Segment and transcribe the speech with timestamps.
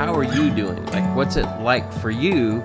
[0.00, 0.82] how are you doing?
[0.86, 2.64] Like, what's it like for you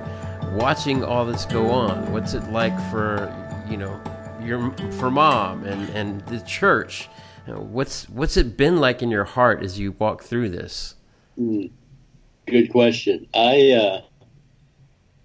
[0.54, 2.10] watching all this go on?
[2.14, 3.30] What's it like for
[3.70, 4.02] you know
[4.42, 7.10] your for mom and and the church?
[7.46, 10.96] You know, what's what's it been like in your heart as you walk through this?
[11.38, 11.72] Mm,
[12.48, 13.28] good question.
[13.34, 14.02] I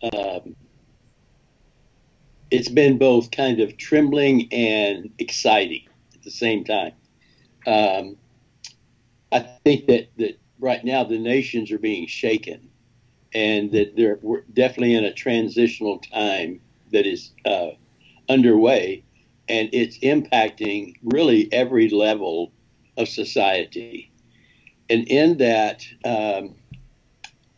[0.03, 0.57] uh, um,
[2.51, 6.93] it's been both kind of trembling and exciting at the same time.
[7.69, 8.17] Um,
[9.31, 12.69] I think that, that right now the nations are being shaken
[13.35, 16.61] and that they're we're definitely in a transitional time
[16.93, 17.71] that is uh,
[18.29, 19.03] underway
[19.51, 22.53] and it's impacting really every level
[22.97, 24.13] of society.
[24.89, 26.55] And in that, um,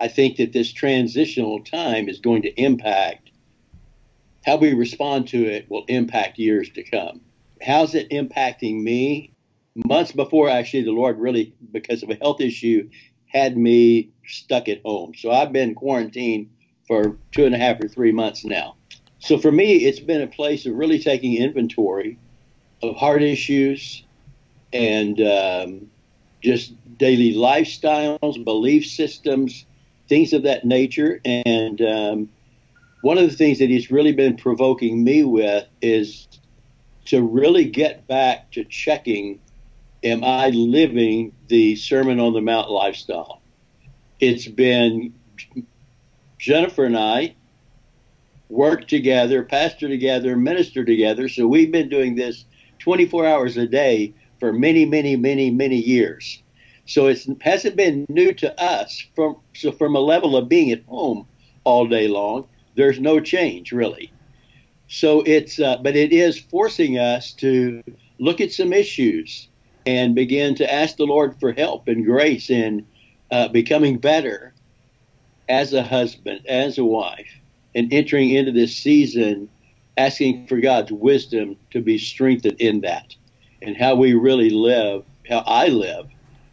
[0.01, 3.31] I think that this transitional time is going to impact
[4.45, 7.21] how we respond to it will impact years to come.
[7.61, 9.32] How's it impacting me?
[9.75, 12.91] Months before, actually, the Lord really, because of a health issue,
[13.27, 15.15] had me stuck at home.
[15.17, 16.51] So I've been quarantined
[16.87, 18.77] for two and a half or three months now.
[19.19, 22.19] So for me, it's been a place of really taking inventory
[22.83, 24.05] of heart issues
[24.73, 25.91] and um,
[26.43, 29.65] just daily lifestyles, belief systems,
[30.09, 31.21] things of that nature.
[31.25, 32.29] And um,
[33.03, 36.27] one of the things that he's really been provoking me with is
[37.07, 39.41] to really get back to checking
[40.03, 43.41] am I living the Sermon on the Mount lifestyle?
[44.21, 45.15] It's been
[46.39, 47.37] Jennifer and I
[48.49, 51.29] work together, pastor together, minister together.
[51.29, 52.45] So we've been doing this
[52.81, 56.43] 24 hours a day for many, many, many, many years.
[56.85, 59.07] So it hasn't been new to us.
[59.15, 61.27] From so from a level of being at home
[61.65, 64.13] all day long, there's no change really.
[64.89, 67.83] So it's uh, but it is forcing us to
[68.19, 69.49] look at some issues
[69.87, 72.87] and begin to ask the Lord for help and grace in
[73.31, 74.55] uh, becoming better
[75.49, 77.29] as a husband, as a wife,
[77.75, 79.49] and entering into this season
[79.97, 83.15] asking for God's wisdom to be strengthened in that
[83.61, 86.09] and how we really live, how I live,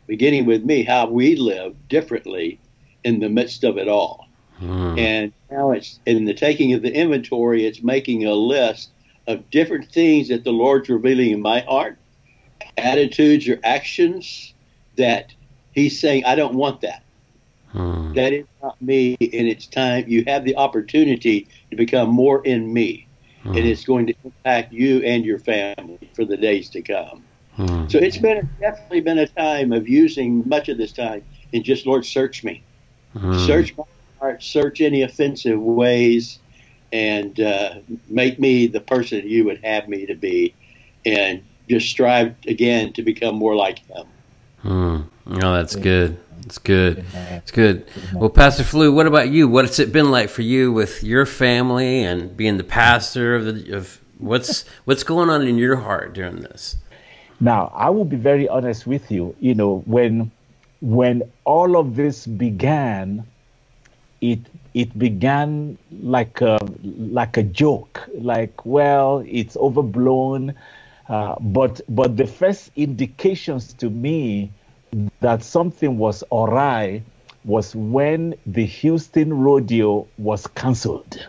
[0.07, 2.59] beginning with me, how we live differently
[3.03, 4.27] in the midst of it all.
[4.57, 4.97] Hmm.
[4.97, 8.89] And now it's in the taking of the inventory, it's making a list
[9.27, 11.97] of different things that the Lord's revealing in my heart,
[12.79, 14.53] attitudes or actions
[14.97, 15.33] that
[15.71, 17.03] He's saying, I don't want that.
[17.71, 18.13] Hmm.
[18.13, 22.73] That is not me, and it's time you have the opportunity to become more in
[22.73, 23.07] me,
[23.43, 23.49] hmm.
[23.49, 27.23] and it's going to impact you and your family for the days to come.
[27.55, 27.87] Hmm.
[27.87, 31.85] So it's been definitely been a time of using much of this time in just
[31.85, 32.63] Lord, search me,
[33.13, 33.37] hmm.
[33.45, 33.83] search my
[34.19, 36.39] heart, search any offensive ways,
[36.91, 37.75] and uh,
[38.07, 40.55] make me the person you would have me to be,
[41.05, 44.07] and just strive again to become more like Him.
[44.61, 45.01] Hmm.
[45.27, 46.17] Oh, that's good.
[46.45, 47.05] It's good.
[47.13, 47.85] It's good.
[48.13, 49.47] Well, Pastor Falu, what about you?
[49.47, 53.77] What's it been like for you with your family and being the pastor of the
[53.77, 56.77] of what's what's going on in your heart during this?
[57.39, 59.35] Now, I will be very honest with you.
[59.39, 60.31] You know, when
[60.81, 63.25] when all of this began,
[64.21, 64.39] it
[64.73, 66.57] it began like a
[66.97, 70.55] like a joke, like well, it's overblown.
[71.09, 74.51] Uh, but but the first indications to me
[75.19, 77.01] that something was awry
[77.45, 81.27] was when the Houston rodeo was canceled.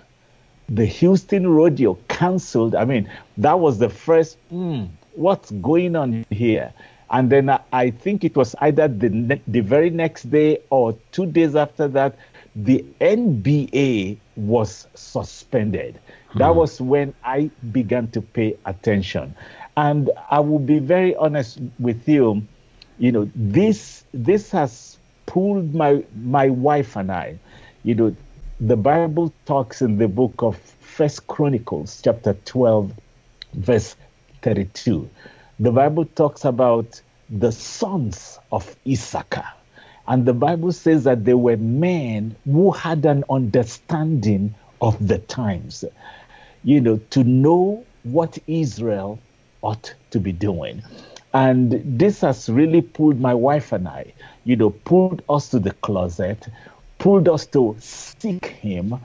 [0.69, 2.75] The Houston rodeo canceled.
[2.75, 6.73] I mean, that was the first, mm, what's going on here?
[7.11, 10.97] And then I, I think it was either the, ne- the very next day or
[11.11, 12.17] two days after that,
[12.55, 15.99] the NBA was suspended.
[16.31, 16.39] Hmm.
[16.39, 19.35] That was when I began to pay attention.
[19.77, 22.47] And I will be very honest with you
[23.01, 27.39] you know, this this has pulled my my wife and I.
[27.83, 28.17] You know,
[28.61, 32.93] the Bible talks in the book of First Chronicles, chapter 12,
[33.55, 33.97] verse
[34.43, 35.09] 32.
[35.61, 37.01] The Bible talks about
[37.31, 39.49] the sons of Issachar.
[40.07, 45.85] And the Bible says that they were men who had an understanding of the times,
[46.65, 49.19] you know, to know what Israel
[49.63, 50.83] ought to be doing.
[51.33, 54.13] And this has really pulled my wife and I,
[54.45, 56.49] you know, pulled us to the closet,
[56.99, 58.97] pulled us to seek Him,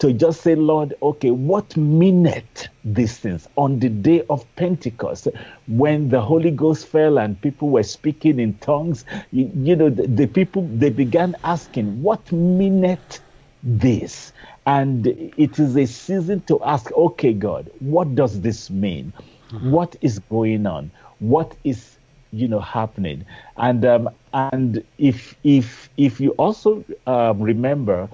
[0.00, 5.28] to just say, Lord, okay, what minute these things on the day of Pentecost
[5.66, 9.04] when the Holy Ghost fell and people were speaking in tongues?
[9.32, 13.20] You, you know, the, the people, they began asking, what minute
[13.62, 14.32] this?
[14.66, 19.12] And it is a season to ask, okay, God, what does this mean?
[19.52, 19.70] Mm-hmm.
[19.70, 20.90] What is going on?
[21.20, 21.98] what is
[22.32, 23.24] you know happening
[23.56, 28.08] and um, and if if if you also um, remember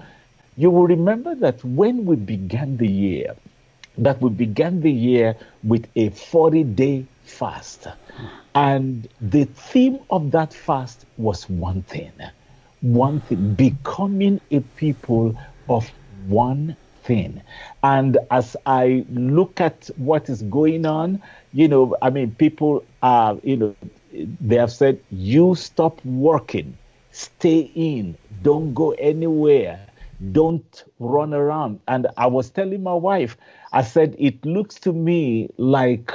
[0.57, 3.35] you will remember that when we began the year
[3.97, 7.87] that we began the year with a 40 day fast
[8.55, 12.11] and the theme of that fast was one thing
[12.81, 15.35] one thing becoming a people
[15.69, 15.89] of
[16.27, 17.41] one thing
[17.83, 21.21] and as i look at what is going on
[21.53, 23.75] you know i mean people are you know
[24.41, 26.77] they have said, you stop working,
[27.11, 29.79] stay in, don't go anywhere,
[30.31, 31.79] don't run around.
[31.87, 33.37] And I was telling my wife,
[33.73, 36.13] I said, it looks to me like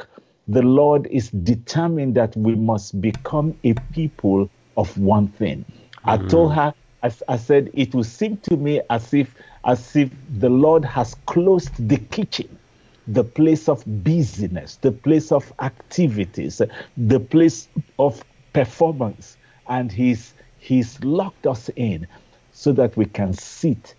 [0.48, 5.64] the Lord is determined that we must become a people of one thing.
[5.68, 6.24] Mm.
[6.24, 9.34] I told her, I, I said, it will seem to me as if
[9.64, 12.58] as if the Lord has closed the kitchen
[13.06, 16.62] the place of busyness, the place of activities,
[16.96, 17.68] the place
[17.98, 18.22] of
[18.52, 19.36] performance.
[19.68, 22.06] And he's, he's locked us in
[22.52, 23.94] so that we can sit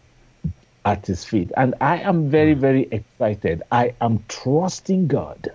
[0.86, 1.52] at his feet.
[1.58, 2.62] And I am very, hmm.
[2.62, 3.64] very excited.
[3.72, 5.52] I am trusting God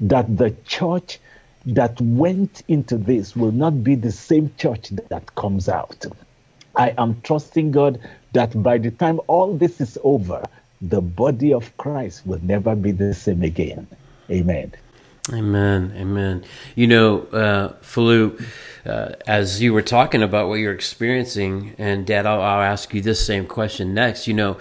[0.00, 1.18] that the church
[1.66, 6.06] that went into this will not be the same church that comes out.
[6.74, 8.00] I am trusting God
[8.32, 10.42] that by the time all this is over,
[10.80, 13.86] the body of Christ will never be the same again.
[14.30, 14.72] Amen.
[15.32, 15.92] Amen.
[15.96, 16.44] Amen.
[16.74, 18.42] You know, uh, Falu,
[18.86, 23.00] uh, as you were talking about what you're experiencing, and Dad, I'll, I'll ask you
[23.00, 24.26] this same question next.
[24.26, 24.58] You know,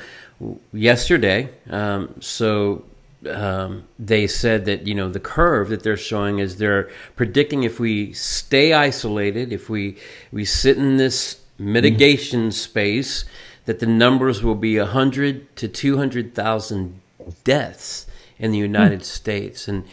[0.74, 2.84] yesterday, um, so
[3.28, 7.80] um, they said that you know the curve that they're showing is they're predicting if
[7.80, 9.98] we stay isolated, if we
[10.32, 12.54] we sit in this mitigation mm.
[12.54, 13.26] space,
[13.66, 17.02] that the numbers will be 100 to 200,000
[17.44, 18.08] deaths
[18.38, 19.04] in the United hmm.
[19.04, 19.68] States.
[19.68, 19.86] And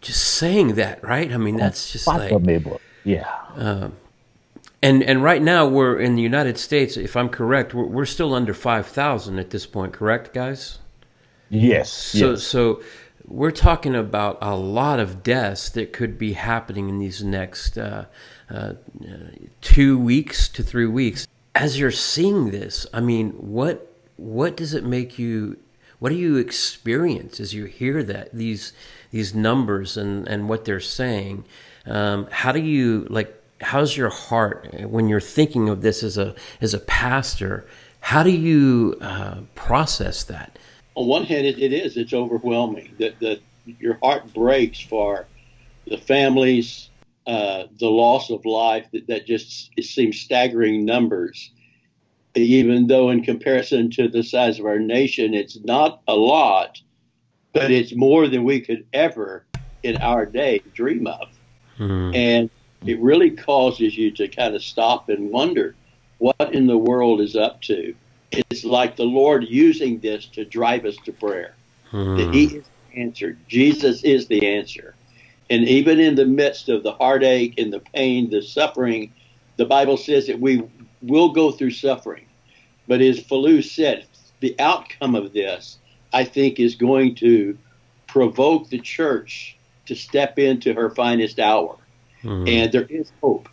[0.00, 1.32] just saying that, right?
[1.32, 2.30] I mean, that's just like.
[3.04, 3.28] Yeah.
[3.56, 3.90] Uh,
[4.82, 6.96] and and right now we're in the United States.
[6.96, 9.92] If I'm correct, we're, we're still under five thousand at this point.
[9.92, 10.78] Correct, guys?
[11.50, 11.92] Yes.
[11.92, 12.44] So yes.
[12.44, 12.82] so
[13.26, 18.06] we're talking about a lot of deaths that could be happening in these next uh,
[18.50, 18.72] uh,
[19.60, 21.27] two weeks to three weeks
[21.58, 25.58] as you're seeing this, I mean, what what does it make you?
[25.98, 28.72] What do you experience as you hear that these
[29.10, 31.44] these numbers and and what they're saying?
[31.84, 33.34] Um, how do you like?
[33.60, 37.66] How's your heart when you're thinking of this as a as a pastor?
[38.00, 40.56] How do you uh, process that?
[40.94, 43.40] On one hand, it, it is it's overwhelming that that
[43.80, 45.26] your heart breaks for
[45.88, 46.87] the families,
[47.28, 51.52] uh, the loss of life that, that just it seems staggering numbers.
[52.34, 56.80] Even though, in comparison to the size of our nation, it's not a lot,
[57.52, 59.44] but it's more than we could ever
[59.82, 61.28] in our day dream of.
[61.78, 62.14] Mm-hmm.
[62.14, 62.50] And
[62.86, 65.74] it really causes you to kind of stop and wonder
[66.18, 67.94] what in the world is up to.
[68.30, 71.54] It's like the Lord using this to drive us to prayer.
[71.92, 72.16] Mm-hmm.
[72.16, 73.36] That He is the answer.
[73.48, 74.94] Jesus is the answer.
[75.50, 79.12] And even in the midst of the heartache and the pain, the suffering,
[79.56, 80.62] the Bible says that we
[81.02, 82.26] will go through suffering.
[82.86, 84.06] But as Falu said,
[84.40, 85.78] the outcome of this,
[86.12, 87.58] I think, is going to
[88.06, 91.76] provoke the church to step into her finest hour.
[92.22, 92.48] Mm-hmm.
[92.48, 93.48] And there is hope.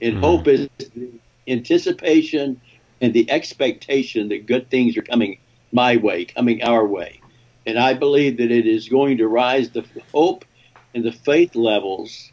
[0.00, 0.22] And mm-hmm.
[0.22, 1.10] hope is the
[1.46, 2.60] anticipation
[3.00, 5.38] and the expectation that good things are coming
[5.72, 7.20] my way, coming our way.
[7.66, 10.44] And I believe that it is going to rise the hope
[10.94, 12.30] and the faith levels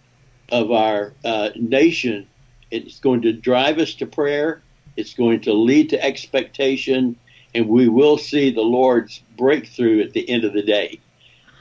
[0.52, 2.28] of our uh, nation.
[2.70, 4.62] It's going to drive us to prayer.
[4.96, 7.16] It's going to lead to expectation,
[7.56, 11.00] and we will see the Lord's breakthrough at the end of the day.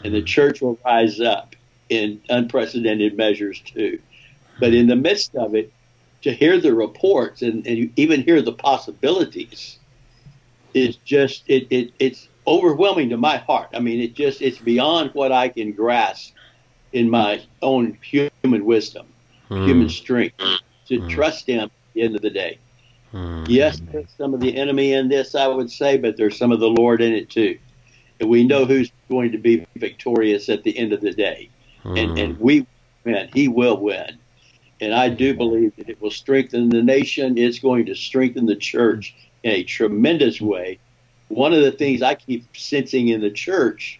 [0.05, 1.57] And the church will rise up
[1.89, 4.01] in unprecedented measures too.
[4.59, 5.73] But in the midst of it,
[6.23, 9.79] to hear the reports and, and even hear the possibilities
[10.75, 13.71] is just it, it it's overwhelming to my heart.
[13.75, 16.35] I mean, it just it's beyond what I can grasp
[16.93, 19.07] in my own human wisdom,
[19.49, 19.67] mm.
[19.67, 20.37] human strength,
[20.87, 21.09] to mm.
[21.09, 22.59] trust Him at the end of the day.
[23.13, 23.47] Mm.
[23.49, 26.61] Yes, there's some of the enemy in this, I would say, but there's some of
[26.61, 27.59] the Lord in it too.
[28.21, 31.49] And we know who's going to be victorious at the end of the day.
[31.85, 32.67] And, and we
[33.05, 33.31] win.
[33.33, 34.19] He will win.
[34.81, 37.39] And I do believe that it will strengthen the nation.
[37.39, 40.79] It's going to strengthen the church in a tremendous way.
[41.29, 44.00] One of the things I keep sensing in the church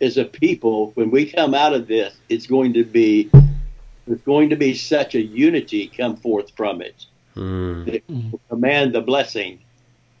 [0.00, 3.30] as a people, when we come out of this, it's going to be
[4.06, 7.84] there's going to be such a unity come forth from it mm.
[7.84, 9.60] that will command the blessing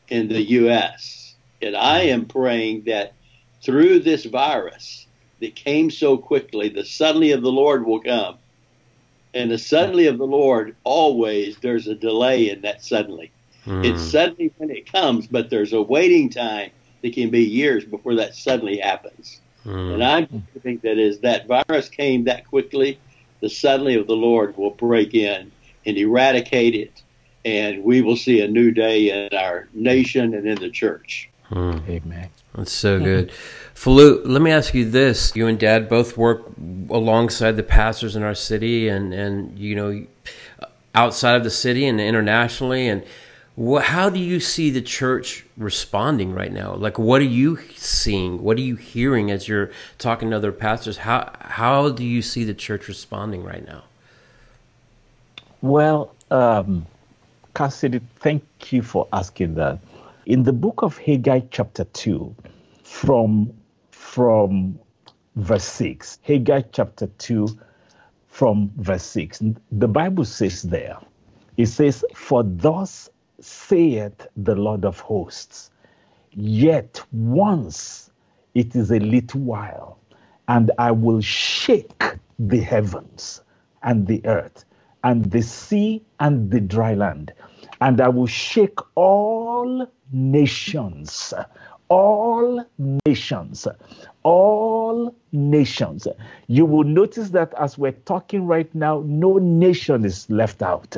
[0.08, 1.34] in the U.S.
[1.62, 3.14] And I am praying that
[3.62, 5.06] through this virus
[5.40, 8.36] that came so quickly, the suddenly of the Lord will come,
[9.32, 13.30] And the suddenly of the Lord, always there's a delay in that suddenly.
[13.66, 13.84] Mm.
[13.84, 16.70] It's suddenly when it comes, but there's a waiting time
[17.02, 19.40] that can be years before that suddenly happens.
[19.66, 19.94] Mm.
[19.94, 22.98] And I'm think that as that virus came that quickly,
[23.40, 25.50] the suddenly of the Lord will break in
[25.86, 27.02] and eradicate it,
[27.44, 31.28] and we will see a new day in our nation and in the church.
[31.50, 31.88] Mm.
[31.88, 32.28] Amen.
[32.54, 33.32] That's so good.
[33.74, 35.34] Falu, let me ask you this.
[35.34, 36.42] You and Dad both work
[36.90, 40.06] alongside the pastors in our city and, and you know,
[40.94, 42.88] outside of the city and internationally.
[42.88, 43.04] And
[43.56, 46.74] how do you see the church responding right now?
[46.74, 48.42] Like, what are you seeing?
[48.42, 50.98] What are you hearing as you're talking to other pastors?
[50.98, 53.84] How, how do you see the church responding right now?
[55.62, 56.86] Well, um,
[57.54, 59.78] Cassidy, thank you for asking that.
[60.26, 62.34] In the book of Haggai, chapter 2,
[62.82, 63.52] from,
[63.90, 64.78] from
[65.36, 67.48] verse 6, Haggai chapter 2,
[68.28, 69.42] from verse 6,
[69.72, 70.98] the Bible says there,
[71.56, 75.70] it says, For thus saith the Lord of hosts,
[76.32, 78.10] yet once
[78.54, 79.98] it is a little while,
[80.48, 82.02] and I will shake
[82.38, 83.42] the heavens
[83.82, 84.64] and the earth
[85.04, 87.32] and the sea and the dry land,
[87.80, 91.32] and I will shake all nations,
[91.88, 92.64] all
[93.06, 93.66] nations,
[94.22, 96.06] all nations.
[96.48, 100.96] You will notice that as we're talking right now, no nation is left out.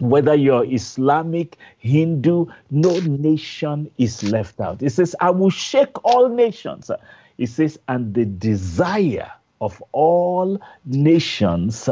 [0.00, 4.82] Whether you're Islamic, Hindu, no nation is left out.
[4.82, 6.90] It says, I will shake all nations.
[7.38, 9.30] It says, and the desire
[9.60, 11.88] of all nations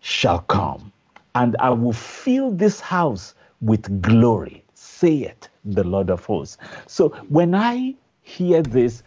[0.00, 0.92] shall come,
[1.34, 6.56] and I will fill this house with glory, saith the Lord of hosts.
[6.86, 9.02] So when I hear this,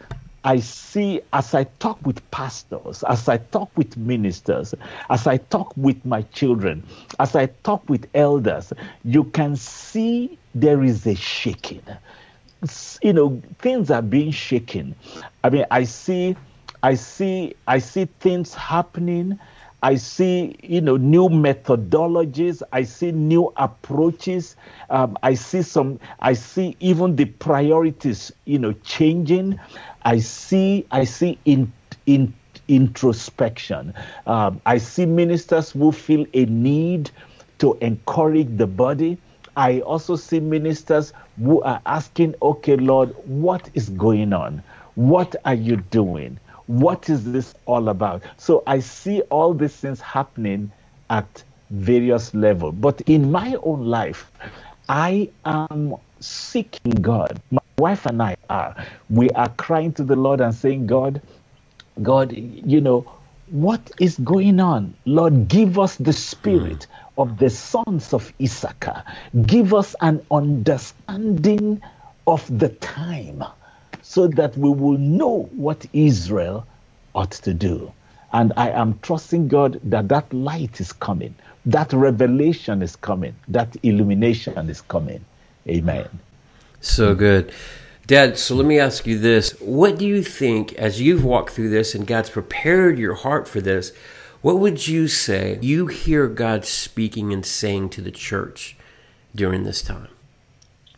[0.45, 4.75] I see as I talk with pastors, as I talk with ministers,
[5.09, 6.85] as I talk with my children,
[7.19, 8.71] as I talk with elders,
[9.03, 11.81] you can see there is a shaking.
[13.01, 14.95] You know, things are being shaken.
[15.43, 16.35] I mean, I see,
[16.83, 19.39] I see, I see things happening
[19.85, 22.63] I see, you know, new methodologies.
[22.73, 24.55] I see new approaches.
[24.89, 25.99] Um, I see some.
[26.21, 29.59] I see even the priorities, you know, changing.
[30.01, 30.87] I see.
[30.89, 31.71] I see in
[32.07, 32.33] in
[32.67, 33.93] introspection.
[34.25, 37.11] Um, I see ministers who feel a need
[37.59, 39.19] to encourage the body.
[39.55, 44.63] I also see ministers who are asking, okay, Lord, what is going on?
[44.95, 46.39] What are you doing?
[46.67, 48.23] What is this all about?
[48.37, 50.71] So I see all these things happening
[51.09, 52.75] at various levels.
[52.77, 54.31] But in my own life,
[54.89, 57.41] I am seeking God.
[57.51, 58.75] My wife and I are.
[59.09, 61.21] We are crying to the Lord and saying, God,
[62.01, 63.05] God, you know,
[63.49, 64.95] what is going on?
[65.05, 67.21] Lord, give us the spirit hmm.
[67.21, 69.03] of the sons of Issachar.
[69.45, 71.81] Give us an understanding
[72.27, 73.43] of the time
[74.07, 76.67] so that we will know what Israel
[77.15, 77.91] ought to do.
[78.33, 81.33] And I am trusting God that that light is coming,
[81.65, 85.25] that revelation is coming, that illumination is coming.
[85.67, 86.07] Amen.
[86.81, 87.51] So good.
[88.05, 89.59] Dad, so let me ask you this.
[89.59, 93.59] What do you think, as you've walked through this and God's prepared your heart for
[93.59, 93.91] this,
[94.43, 98.77] what would you say you hear God speaking and saying to the church
[99.33, 100.09] during this time?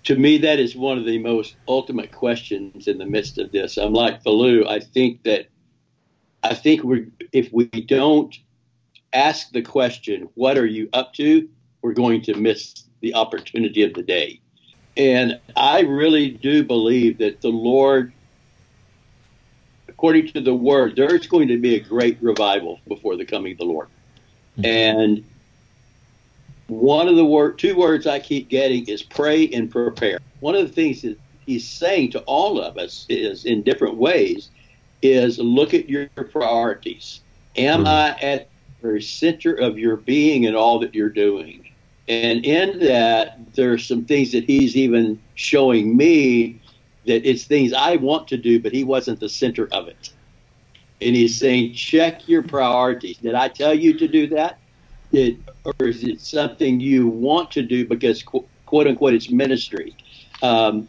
[0.08, 3.76] To me, that is one of the most ultimate questions in the midst of this.
[3.76, 4.66] I'm like Falu.
[4.66, 5.48] I think that
[6.44, 8.34] I think we if we don't
[9.12, 11.50] ask the question, "What are you up to?"
[11.82, 14.40] we're going to miss the opportunity of the day.
[14.96, 18.14] And I really do believe that the Lord,
[19.90, 23.58] according to the Word, there's going to be a great revival before the coming of
[23.58, 23.90] the Lord.
[24.58, 24.66] Mm-hmm.
[24.66, 25.26] And
[26.68, 30.20] one of the word, two words I keep getting is pray and prepare.
[30.42, 34.50] One of the things that he's saying to all of us is in different ways
[35.02, 37.22] is look at your priorities.
[37.56, 37.88] Am mm-hmm.
[37.88, 38.50] I at
[38.82, 41.70] the very center of your being and all that you're doing?
[42.08, 46.62] And in that, there are some things that he's even showing me
[47.06, 50.12] that it's things I want to do, but he wasn't the center of it.
[51.02, 53.18] And he's saying, check your priorities.
[53.18, 54.60] Did I tell you to do that?
[55.18, 59.96] It, or is it something you want to do because quote unquote it's ministry?
[60.42, 60.88] Um,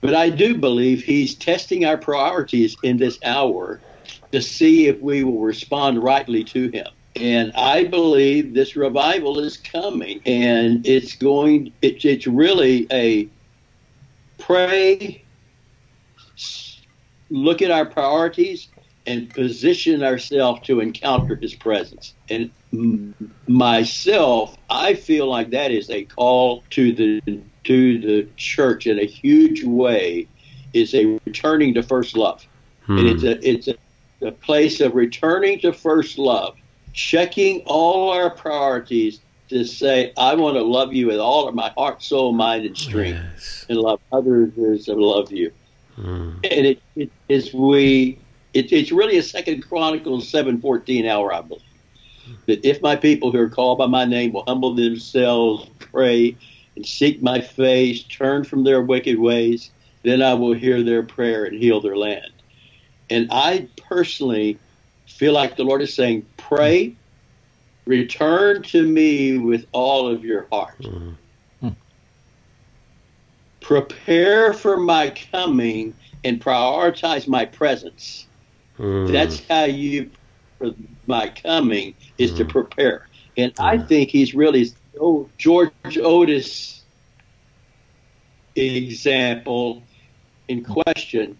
[0.00, 3.80] but I do believe he's testing our priorities in this hour
[4.32, 6.86] to see if we will respond rightly to him.
[7.16, 11.72] And I believe this revival is coming, and it's going.
[11.80, 13.28] It's it's really a
[14.38, 15.24] pray,
[17.30, 18.68] look at our priorities,
[19.06, 22.14] and position ourselves to encounter His presence.
[22.28, 22.50] And
[23.46, 29.06] myself, I feel like that is a call to the to the church in a
[29.06, 30.28] huge way.
[30.72, 32.46] Is a returning to first love,
[32.84, 32.98] hmm.
[32.98, 33.76] and it's a it's a,
[34.20, 36.54] a place of returning to first love,
[36.92, 41.70] checking all our priorities to say, I want to love you with all of my
[41.76, 43.66] heart, soul, mind, and strength, yes.
[43.68, 45.52] and love others as I love you.
[45.96, 46.34] Mm.
[46.34, 48.18] And it, it is we.
[48.56, 51.62] It, it's really a Second Chronicles seven fourteen hour, I believe.
[52.46, 56.36] That if my people who are called by my name will humble themselves, pray,
[56.74, 59.70] and seek my face, turn from their wicked ways,
[60.02, 62.32] then I will hear their prayer and heal their land.
[63.10, 64.58] And I personally
[65.06, 66.96] feel like the Lord is saying, pray
[67.86, 70.80] Return to me with all of your heart.
[70.80, 71.68] Mm-hmm.
[73.60, 75.94] Prepare for my coming
[76.24, 78.25] and prioritize my presence.
[78.78, 79.12] Mm-hmm.
[79.12, 80.10] That's how you,
[80.58, 80.72] for
[81.06, 82.38] my coming, is mm-hmm.
[82.38, 83.08] to prepare.
[83.36, 86.84] And I think he's really, oh, George Otis
[88.54, 89.82] example
[90.48, 91.38] in question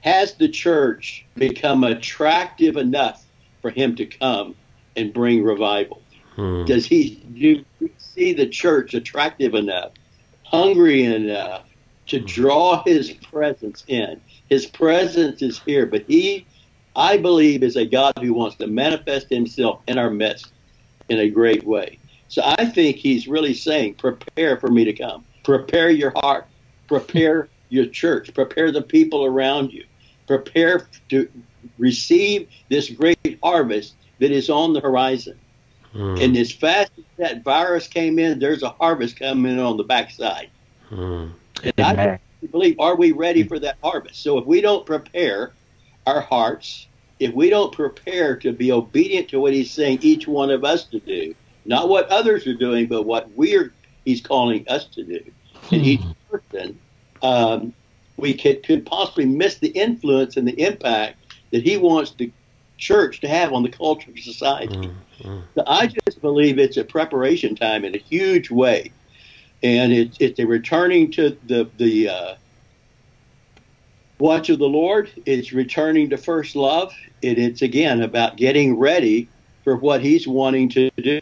[0.00, 3.24] has the church become attractive enough
[3.60, 4.54] for him to come
[4.96, 6.00] and bring revival?
[6.36, 6.64] Hmm.
[6.64, 7.64] Does he do
[7.98, 9.92] see the church attractive enough,
[10.44, 11.64] hungry enough
[12.06, 12.26] to hmm.
[12.26, 14.20] draw his presence in?
[14.48, 16.46] His presence is here, but he,
[16.96, 20.52] I believe, is a God who wants to manifest himself in our midst
[21.08, 21.98] in a great way.
[22.28, 25.24] So I think he's really saying, prepare for me to come.
[25.44, 26.46] Prepare your heart.
[26.88, 28.32] Prepare your church.
[28.34, 29.84] Prepare the people around you.
[30.26, 31.28] Prepare to
[31.78, 35.38] receive this great harvest that is on the horizon.
[35.94, 36.22] Mm.
[36.22, 40.50] And as fast as that virus came in, there's a harvest coming on the backside.
[40.90, 41.32] Mm.
[41.62, 42.18] And I
[42.50, 44.22] believe, are we ready for that harvest?
[44.22, 45.52] So if we don't prepare
[46.06, 46.86] our hearts,
[47.18, 50.84] if we don't prepare to be obedient to what he's saying each one of us
[50.84, 53.72] to do, not what others are doing, but what we're
[54.04, 55.20] he's calling us to do,
[55.72, 56.12] and each hmm.
[56.30, 56.78] person,
[57.22, 57.72] um,
[58.16, 61.18] we could, could possibly miss the influence and the impact
[61.50, 62.30] that he wants the
[62.78, 64.90] church to have on the culture of society.
[65.22, 65.42] Mm.
[65.54, 68.92] So I just believe it's a preparation time in a huge way,
[69.62, 72.34] and it's it's a returning to the the uh,
[74.18, 75.10] watch of the Lord.
[75.26, 76.92] It's returning to first love.
[77.22, 79.28] and it's again about getting ready
[79.64, 81.20] for what He's wanting to do.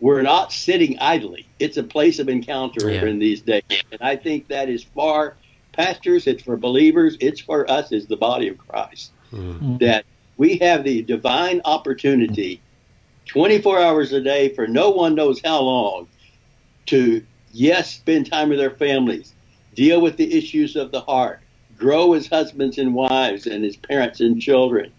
[0.00, 1.46] We're not sitting idly.
[1.58, 3.04] It's a place of encounter yeah.
[3.04, 5.36] in these days, and I think that is for
[5.72, 6.26] pastors.
[6.26, 7.16] It's for believers.
[7.20, 9.78] It's for us as the body of Christ mm.
[9.78, 10.04] that
[10.36, 12.60] we have the divine opportunity
[13.26, 16.08] 24 hours a day for no one knows how long
[16.86, 19.34] to, yes, spend time with their families,
[19.74, 21.40] deal with the issues of the heart,
[21.82, 24.92] grow as husbands and wives and as parents and children.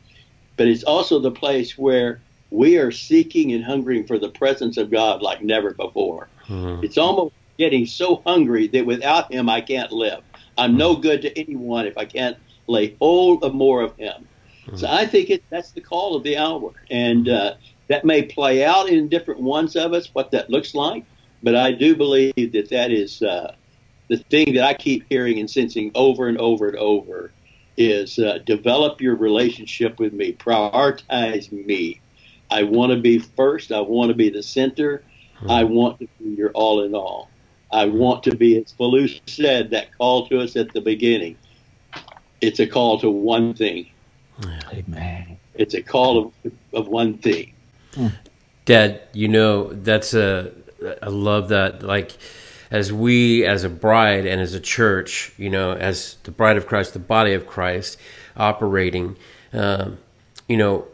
[0.58, 4.92] But it's also the place where we are seeking and hungering for the presence of
[4.92, 6.28] God like never before.
[6.48, 6.84] Mm-hmm.
[6.84, 10.22] It's almost getting so hungry that without Him, I can't live.
[10.58, 14.28] I'm no good to anyone if I can't lay hold of more of Him.
[14.68, 14.76] Mm-hmm.
[14.76, 16.74] So I think it, that's the call of the hour.
[16.92, 17.56] And uh,
[17.88, 21.06] that may play out in different ones of us, what that looks like,
[21.42, 23.56] but I do believe that that is uh,
[24.14, 27.32] the thing that I keep hearing and sensing over and over and over
[27.78, 32.00] is uh, develop your relationship with me, prioritize me.
[32.52, 33.72] I want to be first.
[33.72, 35.04] I want to be the center.
[35.38, 35.50] Hmm.
[35.50, 37.30] I want to be your all in all.
[37.72, 41.36] I want to be, as Falou said, that call to us at the beginning.
[42.40, 43.90] It's a call to one thing.
[44.72, 45.40] Amen.
[45.56, 47.54] It's a call of, of one thing.
[48.66, 50.52] Dad, you know that's a
[51.02, 51.82] I love that.
[51.82, 52.18] Like
[52.74, 56.66] as we, as a bride and as a church, you know, as the bride of
[56.66, 58.00] Christ, the body of Christ,
[58.36, 59.16] operating,
[59.54, 60.00] um,
[60.50, 60.88] you know,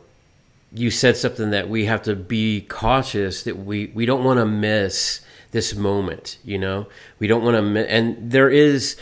[0.73, 4.45] you said something that we have to be cautious that we we don't want to
[4.45, 6.37] miss this moment.
[6.43, 6.87] You know,
[7.17, 8.97] we don't want to, and there is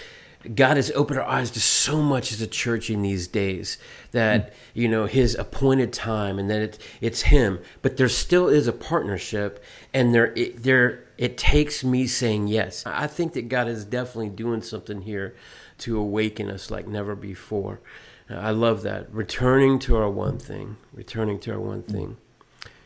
[0.54, 3.80] God has opened our eyes to so much as a church in these days
[4.12, 7.60] that you know His appointed time, and that it, it's Him.
[7.82, 9.62] But there still is a partnership,
[9.96, 12.86] and there it, there it takes me saying yes.
[12.86, 15.36] I think that God is definitely doing something here
[15.80, 17.80] to awaken us like never before.
[18.30, 19.12] I love that.
[19.14, 20.78] Returning to our one thing.
[20.94, 22.18] Returning to our one thing.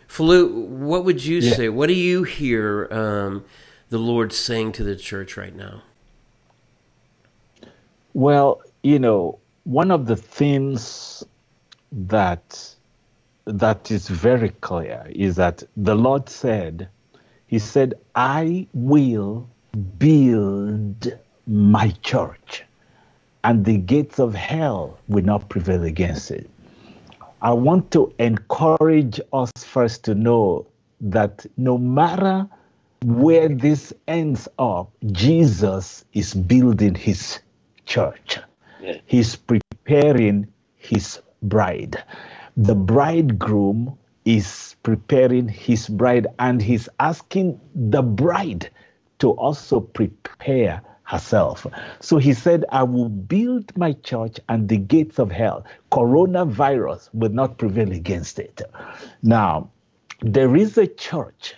[0.08, 1.54] Falou, what would you yeah.
[1.54, 1.70] say?
[1.70, 3.46] What do you hear um,
[3.90, 5.84] the Lord saying to the church right now?
[8.14, 11.24] Well, you know, one of the things
[11.92, 12.76] that
[13.46, 16.90] that is very clear is that the Lord said,
[17.52, 19.50] He said, I will
[19.98, 22.64] build my church,
[23.44, 26.50] and the gates of hell will not prevail against it.
[27.42, 30.66] I want to encourage us first to know
[31.02, 32.48] that no matter
[33.04, 37.40] where this ends up, Jesus is building his
[37.86, 38.38] church.
[38.82, 39.00] Yeah.
[39.06, 42.02] He's preparing his bride.
[42.56, 48.70] The bridegroom is preparing his bride and he's asking the bride
[49.20, 51.68] to also prepare herself.
[52.00, 57.32] So he said, I will build my church and the gates of hell, coronavirus, will
[57.32, 58.62] not prevail against it.
[59.22, 59.70] Now,
[60.22, 61.56] there is a church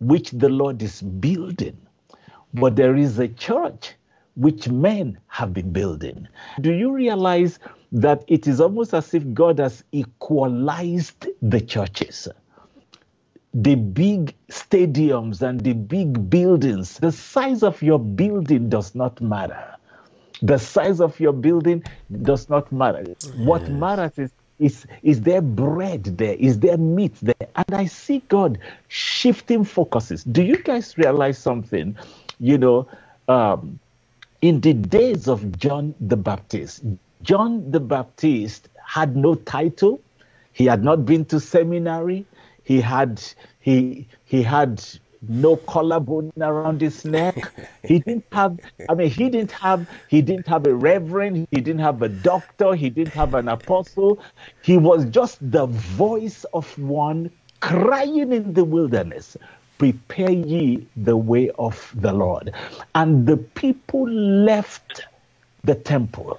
[0.00, 1.78] which the Lord is building,
[2.54, 3.94] but there is a church
[4.36, 6.28] which men have been building.
[6.60, 7.58] Do you realize
[7.92, 12.28] that it is almost as if God has equalized the churches?
[13.54, 19.74] The big stadiums and the big buildings, the size of your building does not matter.
[20.42, 21.82] The size of your building
[22.22, 23.04] does not matter.
[23.06, 23.32] Yes.
[23.36, 26.34] What matters is is, is there bread there?
[26.34, 27.48] Is there meat there?
[27.54, 30.24] And I see God shifting focuses.
[30.24, 31.96] Do you guys realize something?
[32.40, 32.88] You know,
[33.28, 33.78] um,
[34.42, 36.82] in the days of John the Baptist,
[37.22, 40.00] John the Baptist had no title.
[40.52, 42.26] He had not been to seminary.
[42.64, 43.22] He had
[43.60, 44.82] he he had
[45.28, 47.52] no collarbone around his neck.
[47.82, 51.80] He didn't have, I mean, he didn't have, he didn't have a reverend, he didn't
[51.80, 54.20] have a doctor, he didn't have an apostle.
[54.62, 59.36] He was just the voice of one crying in the wilderness,
[59.78, 62.52] prepare ye the way of the Lord.
[62.94, 65.02] And the people left
[65.64, 66.38] the temple.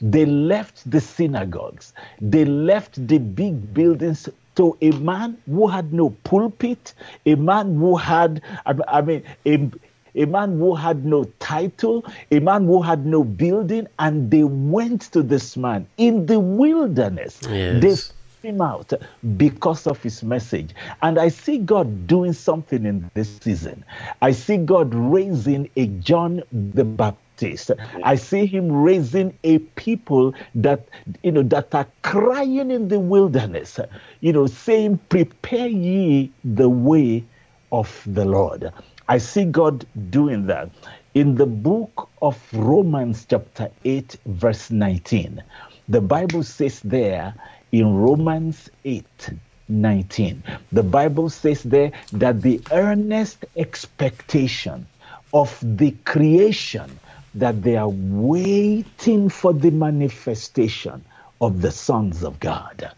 [0.00, 1.92] They left the synagogues.
[2.20, 6.94] They left the big buildings to a man who had no pulpit,
[7.26, 9.70] a man who had, I mean, a,
[10.14, 15.02] a man who had no title, a man who had no building, and they went
[15.12, 17.40] to this man in the wilderness.
[17.42, 17.82] Yes.
[17.82, 18.92] They him out
[19.36, 20.70] because of his message.
[21.02, 23.84] And I see God doing something in this season.
[24.22, 27.70] I see God raising a John the Baptist Baptist.
[28.02, 30.88] I see him raising a people that
[31.22, 33.78] you know that are crying in the wilderness,
[34.20, 37.24] you know, saying, Prepare ye the way
[37.72, 38.72] of the Lord.
[39.08, 40.70] I see God doing that.
[41.14, 45.42] In the book of Romans, chapter 8, verse 19,
[45.88, 47.34] the Bible says there
[47.72, 49.30] in Romans 8,
[49.68, 54.86] 19, the Bible says there that the earnest expectation
[55.32, 56.98] of the creation
[57.36, 61.04] that they are waiting for the manifestation
[61.40, 62.90] of the sons of God.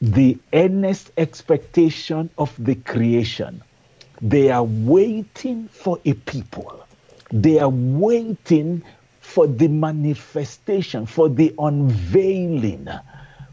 [0.00, 3.64] The earnest expectation of the creation.
[4.22, 6.86] They are waiting for a people.
[7.32, 8.84] They are waiting
[9.20, 12.88] for the manifestation, for the unveiling,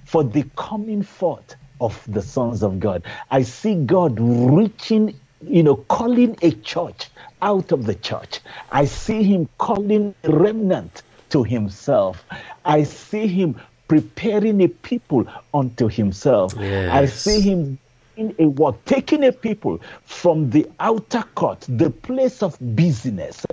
[0.05, 3.05] for the coming forth of the sons of God.
[3.31, 7.09] I see God reaching, you know, calling a church
[7.41, 8.39] out of the church.
[8.71, 12.23] I see him calling a remnant to himself.
[12.65, 16.53] I see him preparing a people unto himself.
[16.57, 16.91] Yes.
[16.91, 17.77] I see him
[18.17, 23.45] in a work, taking a people from the outer court, the place of business,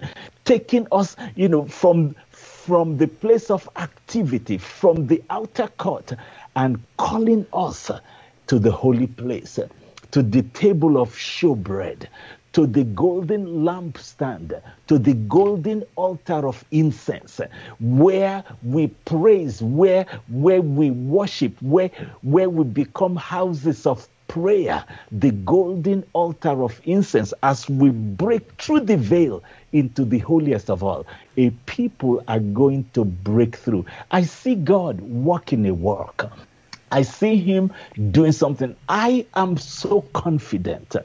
[0.45, 6.13] taking us, you know, from from the place of activity, from the outer court,
[6.55, 7.91] and calling us
[8.47, 9.59] to the holy place,
[10.11, 12.07] to the table of showbread,
[12.59, 17.41] to the golden lampstand, to the golden altar of incense,
[17.79, 21.89] where we praise, where, where we worship, where,
[22.23, 28.81] where we become houses of prayer, the golden altar of incense, as we break through
[28.81, 29.41] the veil
[29.71, 33.87] into the holiest of all, a people are going to break through.
[34.11, 36.29] I see God working a work.
[36.91, 37.73] I see him
[38.11, 38.77] doing something.
[38.89, 40.97] I am so confident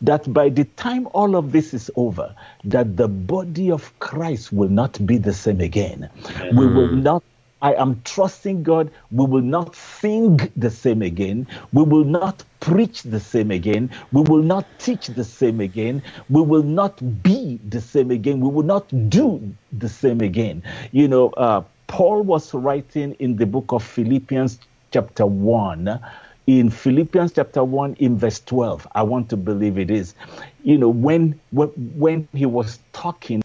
[0.00, 4.68] that by the time all of this is over, that the body of Christ will
[4.68, 6.08] not be the same again.
[6.24, 6.58] Mm.
[6.58, 7.22] We will not
[7.62, 8.90] I am trusting God.
[9.12, 11.46] We will not sing the same again.
[11.72, 13.88] We will not preach the same again.
[14.10, 16.02] We will not teach the same again.
[16.28, 18.40] We will not be the same again.
[18.40, 20.64] We will not do the same again.
[20.90, 24.58] You know, uh, Paul was writing in the book of Philippians,
[24.92, 26.00] chapter 1
[26.46, 30.14] in Philippians chapter 1 in verse 12 I want to believe it is
[30.62, 33.42] you know when when, when he was talking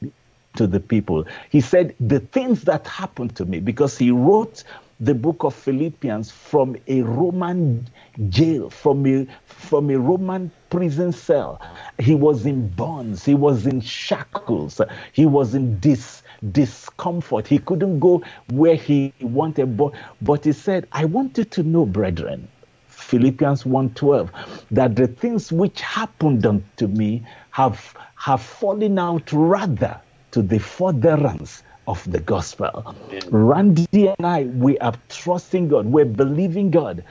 [0.57, 1.25] to the people.
[1.49, 4.63] He said, The things that happened to me, because he wrote
[4.99, 7.87] the book of Philippians from a Roman
[8.29, 11.61] jail, from a, from a Roman prison cell.
[11.99, 14.81] He was in bonds, he was in shackles,
[15.13, 17.47] he was in dis, discomfort.
[17.47, 21.85] He couldn't go where he wanted, but, but he said, I want you to know,
[21.85, 22.47] brethren,
[22.87, 24.29] Philippians 1:12,
[24.71, 29.99] that the things which happened unto me have, have fallen out rather
[30.31, 32.95] to the furtherance of the gospel.
[33.29, 37.03] Randy and I, we are trusting God, we're believing God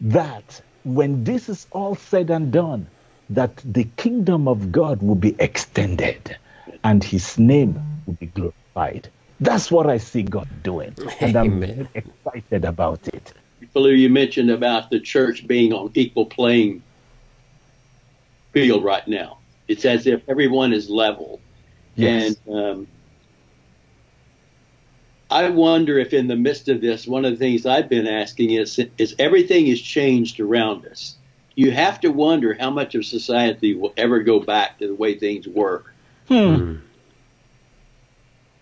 [0.00, 2.86] that when this is all said and done,
[3.30, 6.36] that the kingdom of God will be extended
[6.84, 9.08] and his name will be glorified.
[9.40, 10.94] That's what I see God doing.
[11.20, 11.88] And I'm Amen.
[11.94, 13.32] excited about it.
[13.72, 16.82] Philip, you mentioned about the church being on equal playing
[18.52, 19.38] field right now.
[19.68, 21.40] It's as if everyone is level.
[21.96, 22.36] Yes.
[22.46, 22.88] And um,
[25.30, 28.52] I wonder if in the midst of this, one of the things I've been asking
[28.52, 31.16] is, is everything has changed around us.
[31.54, 35.18] You have to wonder how much of society will ever go back to the way
[35.18, 35.84] things were.
[36.28, 36.54] Hmm.
[36.54, 36.74] hmm.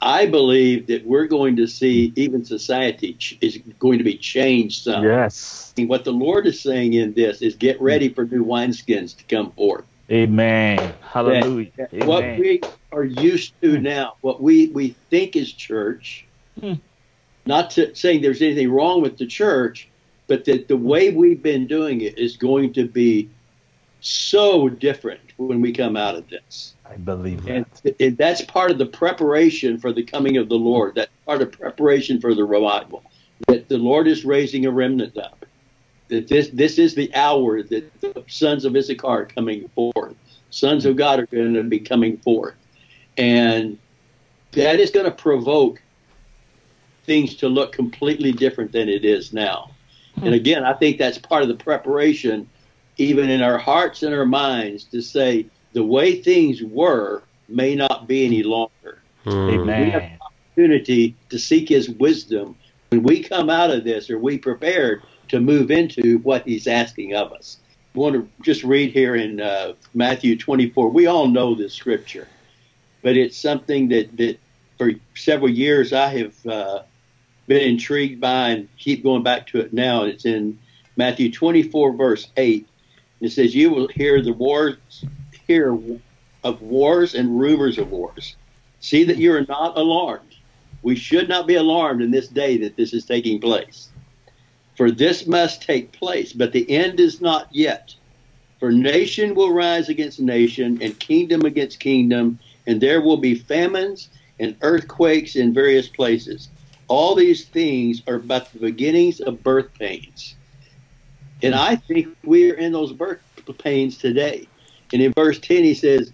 [0.01, 4.85] I believe that we're going to see even society ch- is going to be changed
[4.85, 5.03] some.
[5.03, 5.75] Yes.
[5.77, 9.25] And what the Lord is saying in this is get ready for new wineskins to
[9.25, 9.85] come forth.
[10.11, 10.95] Amen.
[11.01, 11.71] Hallelujah.
[11.77, 12.07] That, that Amen.
[12.07, 12.61] What we
[12.93, 16.27] are used to now, what we, we think is church,
[16.61, 16.75] Hmm.
[17.45, 19.89] Not to, saying there's anything wrong with the church,
[20.27, 23.31] but that the way we've been doing it is going to be
[24.07, 26.75] so different when we come out of this.
[26.89, 27.67] I believe that.
[27.85, 30.95] And, and that's part of the preparation for the coming of the Lord.
[30.95, 33.03] That's part of preparation for the revival.
[33.49, 35.45] That the Lord is raising a remnant up.
[36.09, 40.15] That this this is the hour that the sons of Issachar are coming forth.
[40.51, 42.55] Sons of God are going to be coming forth.
[43.19, 43.79] And
[44.53, 45.83] that is going to provoke
[47.05, 49.71] things to look completely different than it is now.
[50.17, 50.35] And hmm.
[50.35, 52.49] again, I think that's part of the preparation,
[52.97, 58.09] even in our hearts and our minds, to say the way things were may not
[58.09, 59.03] be any longer.
[59.27, 59.85] Amen.
[59.85, 62.57] We have an opportunity to seek His wisdom
[62.91, 64.11] when we come out of this.
[64.11, 67.59] Are we prepared to move into what He's asking of us?
[67.95, 70.91] I want to just read here in uh, Matthew 24.
[70.91, 72.29] We all know this scripture,
[73.03, 74.39] but it's something that, that
[74.79, 76.83] for several years I have uh,
[77.47, 80.05] been intrigued by and keep going back to it now.
[80.05, 80.59] It's in
[80.97, 82.69] Matthew 24, verse 8.
[83.21, 85.05] It says, You will hear the wars,
[85.47, 85.79] hear
[86.45, 88.37] of wars and rumors of wars.
[88.81, 90.35] See that you are not alarmed.
[90.83, 93.89] We should not be alarmed in this day that this is taking place.
[94.77, 97.95] For this must take place, but the end is not yet.
[98.61, 104.09] For nation will rise against nation, and kingdom against kingdom, and there will be famines
[104.39, 106.51] and earthquakes in various places.
[106.89, 110.36] All these things are but the beginnings of birth pains.
[111.43, 113.21] And I think we are in those birth
[113.53, 114.47] pains today.
[114.93, 116.13] And in verse 10, he says,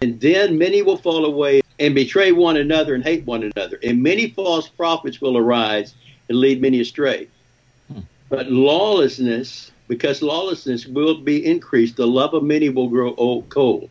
[0.00, 3.78] And then many will fall away and betray one another and hate one another.
[3.82, 5.94] And many false prophets will arise
[6.28, 7.28] and lead many astray.
[7.92, 8.00] Hmm.
[8.28, 13.90] But lawlessness, because lawlessness will be increased, the love of many will grow old, cold.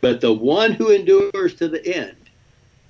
[0.00, 2.16] But the one who endures to the end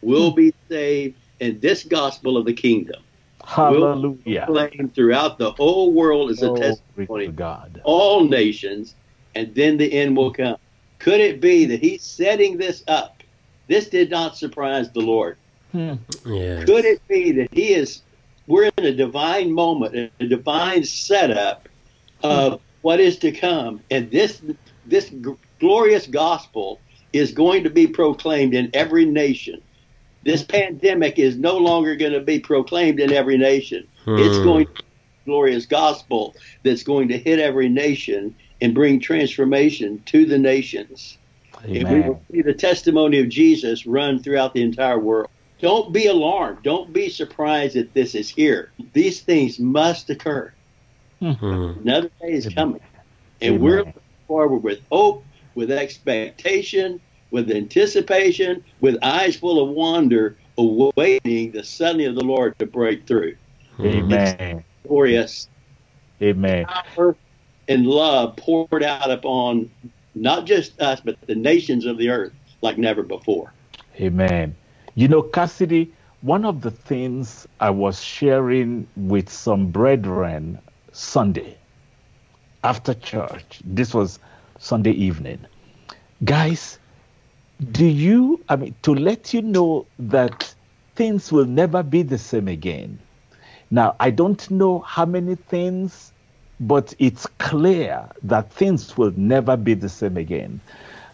[0.00, 0.36] will hmm.
[0.36, 3.02] be saved and this gospel of the kingdom
[3.50, 4.46] Hallelujah.
[4.48, 7.80] will proclaim throughout the whole world as a oh, testimony to God.
[7.82, 8.94] all nations,
[9.34, 10.56] and then the end will come.
[11.00, 13.24] Could it be that he's setting this up?
[13.66, 15.36] This did not surprise the Lord.
[15.72, 15.94] Hmm.
[16.24, 16.64] Yes.
[16.64, 18.02] Could it be that he is
[18.46, 21.68] we're in a divine moment, a divine setup
[22.22, 22.58] of hmm.
[22.82, 24.42] what is to come, and this
[24.86, 26.80] this g- glorious gospel
[27.12, 29.60] is going to be proclaimed in every nation
[30.22, 33.86] this pandemic is no longer going to be proclaimed in every nation.
[34.04, 34.18] Hmm.
[34.18, 34.80] It's going to be
[35.24, 41.18] glorious gospel that's going to hit every nation and bring transformation to the nations.
[41.64, 41.86] Amen.
[41.86, 45.30] And we will see the testimony of Jesus run throughout the entire world.
[45.60, 46.62] Don't be alarmed.
[46.62, 48.70] Don't be surprised that this is here.
[48.92, 50.52] These things must occur.
[51.20, 51.80] Mm-hmm.
[51.82, 52.80] Another day is coming.
[53.42, 53.60] And Amen.
[53.60, 53.94] we're looking
[54.26, 62.04] forward with hope, with expectation, with anticipation, with eyes full of wonder, awaiting the suddenly
[62.04, 63.36] of the Lord to break through.
[63.80, 64.64] Amen.
[64.86, 65.48] Glorious.
[66.20, 66.66] Amen.
[66.66, 67.16] Power
[67.68, 69.70] and love poured out upon
[70.14, 73.52] not just us, but the nations of the earth like never before.
[73.98, 74.54] Amen.
[74.96, 80.58] You know, Cassidy, one of the things I was sharing with some brethren
[80.92, 81.56] Sunday
[82.64, 84.18] after church, this was
[84.58, 85.46] Sunday evening.
[86.24, 86.78] Guys,
[87.60, 90.54] do you, I mean, to let you know that
[90.94, 92.98] things will never be the same again.
[93.70, 96.12] Now, I don't know how many things,
[96.58, 100.60] but it's clear that things will never be the same again.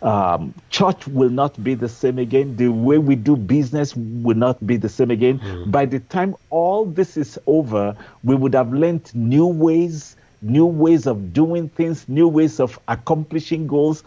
[0.02, 2.56] Um, church will not be the same again.
[2.56, 5.38] The way we do business will not be the same again.
[5.40, 5.70] Mm.
[5.70, 11.06] By the time all this is over, we would have learned new ways, new ways
[11.06, 14.04] of doing things, new ways of accomplishing goals.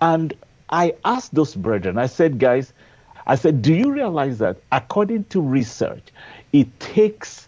[0.00, 0.34] And
[0.72, 2.72] I asked those brethren, I said, guys,
[3.26, 6.02] I said, do you realize that according to research,
[6.54, 7.46] it takes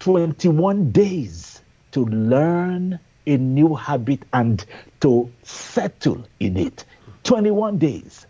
[0.00, 1.60] 21 days
[1.92, 4.64] to learn a new habit and
[5.00, 6.86] to settle in it?
[7.24, 8.26] 21 days.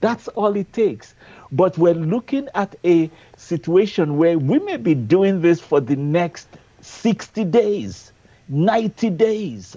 [0.00, 1.14] That's all it takes.
[1.50, 6.48] But we're looking at a situation where we may be doing this for the next
[6.82, 8.12] 60 days,
[8.48, 9.76] 90 days.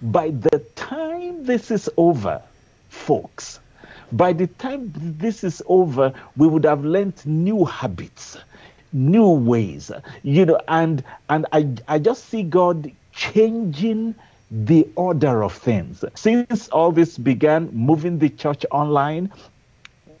[0.00, 2.42] By the time this is over,
[2.88, 3.60] folks,
[4.12, 8.38] by the time this is over, we would have learned new habits,
[8.92, 9.90] new ways,
[10.22, 14.14] you know, and and I I just see God changing
[14.50, 16.04] the order of things.
[16.14, 19.32] Since all this began, moving the church online,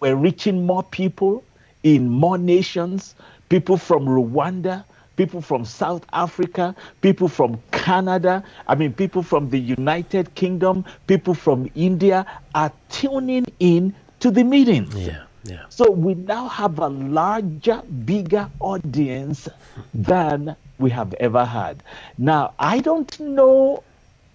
[0.00, 1.44] we're reaching more people
[1.82, 3.14] in more nations,
[3.48, 4.84] people from Rwanda,
[5.16, 11.34] people from South Africa, people from Canada, I mean, people from the United Kingdom, people
[11.34, 14.94] from India are tuning in to the meetings.
[14.94, 15.22] Yeah.
[15.44, 15.64] Yeah.
[15.68, 19.48] So we now have a larger, bigger audience
[19.94, 21.82] than we have ever had.
[22.18, 23.84] Now, I don't know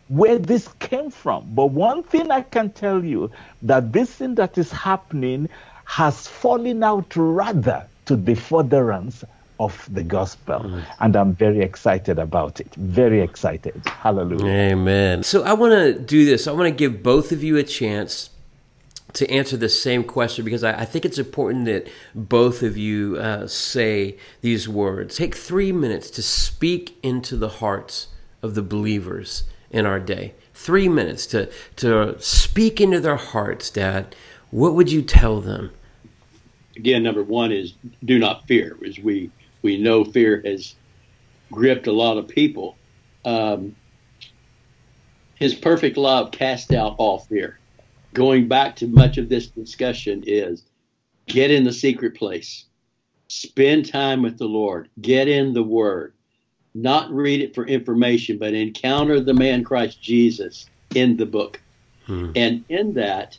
[0.08, 1.54] where this came from.
[1.54, 5.48] But one thing I can tell you that this thing that is happening
[5.86, 9.24] has fallen out rather to the furtherance
[9.62, 10.60] of the gospel.
[10.60, 10.84] Mm.
[11.00, 12.74] And I'm very excited about it.
[12.76, 13.82] Very excited.
[13.86, 14.74] Hallelujah.
[14.74, 15.24] Amen.
[15.24, 16.47] So I want to do this.
[16.47, 18.32] I want to give both of you a chance
[19.13, 23.17] to answer the same question because I, I, think it's important that both of you
[23.17, 25.17] uh, say these words.
[25.17, 28.08] Take three minutes to speak into the hearts
[28.41, 30.34] of the believers in our day.
[30.54, 34.15] Three minutes to, to speak into their hearts, Dad.
[34.50, 35.71] What would you tell them?
[36.78, 39.30] Again, number one is do not fear, as we,
[39.62, 40.76] we know fear has
[41.52, 42.78] gripped a lot of people.
[43.26, 43.76] Um,
[45.36, 47.60] his perfect love cast out all fear.
[48.13, 50.63] Going back to much of this discussion is
[51.28, 52.65] get in the secret place,
[53.28, 56.13] spend time with the Lord, get in the Word,
[56.74, 61.60] not read it for information, but encounter the man Christ Jesus in the book.
[62.06, 62.32] Hmm.
[62.36, 63.38] And in that,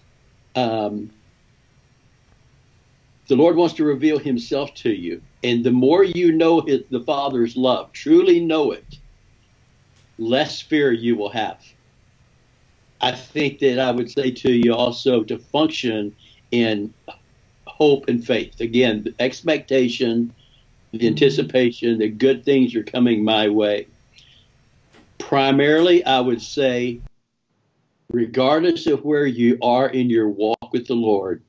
[0.55, 1.11] um,
[3.29, 5.23] the Lord wants to reveal himself to you.
[5.45, 8.99] And the more you know his, the Father's love, truly know it,
[10.19, 11.61] less fear you will have.
[13.01, 16.15] I think that I would say to you also to function
[16.53, 16.95] in
[17.67, 18.61] hope and faith.
[18.61, 20.33] Again, expectation
[20.93, 23.87] the anticipation that good things are coming my way.
[25.19, 27.01] Primarily, I would say,
[28.11, 31.43] regardless of where you are in your walk with the Lord,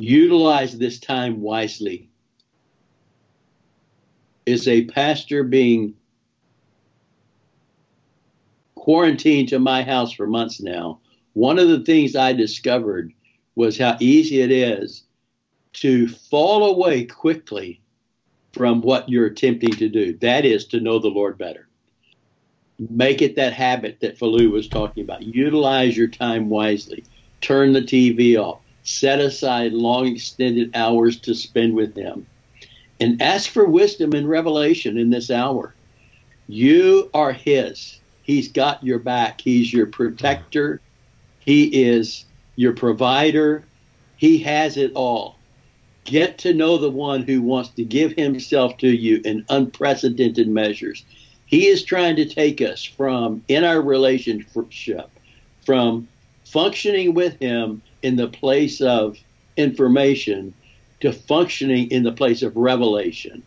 [0.00, 2.08] utilize this time wisely.
[4.46, 5.94] Is a pastor being
[8.74, 11.00] quarantined to my house for months now?
[11.34, 13.12] One of the things I discovered
[13.54, 15.04] was how easy it is
[15.74, 17.80] to fall away quickly
[18.52, 20.16] from what you're attempting to do.
[20.18, 21.68] That is to know the Lord better.
[22.78, 25.22] Make it that habit that Falu was talking about.
[25.22, 27.04] Utilize your time wisely.
[27.40, 28.62] Turn the TV off.
[28.82, 32.26] Set aside long extended hours to spend with Him.
[32.98, 35.74] And ask for wisdom and revelation in this hour.
[36.48, 38.00] You are His.
[38.22, 39.40] He's got your back.
[39.40, 40.80] He's your protector.
[41.40, 42.24] He is
[42.56, 43.64] your provider.
[44.16, 45.36] He has it all.
[46.04, 51.04] Get to know the one who wants to give himself to you in unprecedented measures.
[51.46, 55.10] He is trying to take us from, in our relationship,
[55.64, 56.08] from
[56.44, 59.18] functioning with him in the place of
[59.56, 60.54] information
[61.00, 63.42] to functioning in the place of revelation.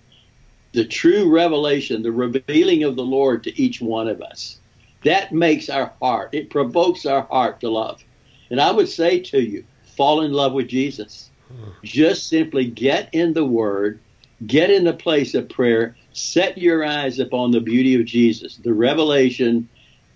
[0.74, 4.58] The true revelation, the revealing of the Lord to each one of us.
[5.04, 8.04] That makes our heart, it provokes our heart to love.
[8.49, 9.64] And I would say to you,
[9.95, 11.30] fall in love with Jesus.
[11.49, 11.70] Hmm.
[11.84, 13.99] Just simply get in the Word,
[14.47, 18.74] get in the place of prayer, set your eyes upon the beauty of Jesus, the
[18.74, 19.68] revelation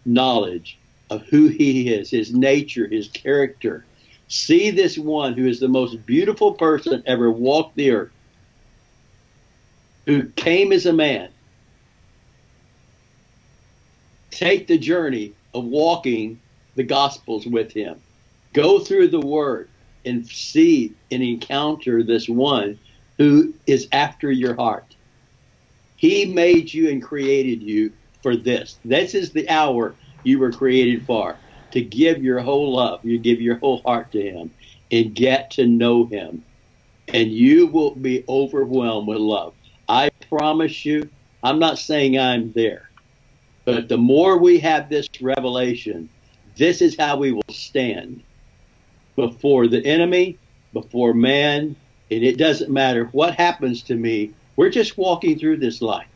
[0.05, 0.77] knowledge
[1.09, 3.85] of who He is, His nature, His character.
[4.27, 8.11] See this one who is the most beautiful person ever walked the earth,
[10.05, 11.29] who came as a man.
[14.31, 16.39] Take the journey of walking
[16.75, 18.01] the Gospels with Him.
[18.53, 19.69] Go through the Word
[20.05, 22.77] and see and encounter this one
[23.17, 24.95] who is after your heart.
[25.95, 28.79] He made you and created you for this.
[28.83, 31.39] This is the hour you were created for
[31.71, 34.51] to give your whole love, you give your whole heart to Him
[34.91, 36.43] and get to know Him.
[37.13, 39.53] And you will be overwhelmed with love.
[39.87, 41.09] I promise you,
[41.43, 42.89] I'm not saying I'm there,
[43.65, 46.09] but the more we have this revelation,
[46.57, 48.23] this is how we will stand
[49.15, 50.39] before the enemy,
[50.73, 51.75] before man,
[52.09, 54.31] and it doesn't matter what happens to me.
[54.55, 56.07] We're just walking through this life.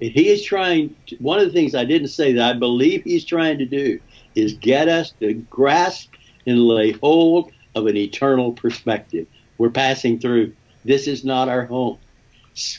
[0.00, 3.24] He is trying, to, one of the things I didn't say that I believe he's
[3.24, 3.98] trying to do
[4.34, 6.12] is get us to grasp
[6.46, 9.26] and lay hold of an eternal perspective.
[9.58, 10.54] We're passing through.
[10.84, 11.98] This is not our home.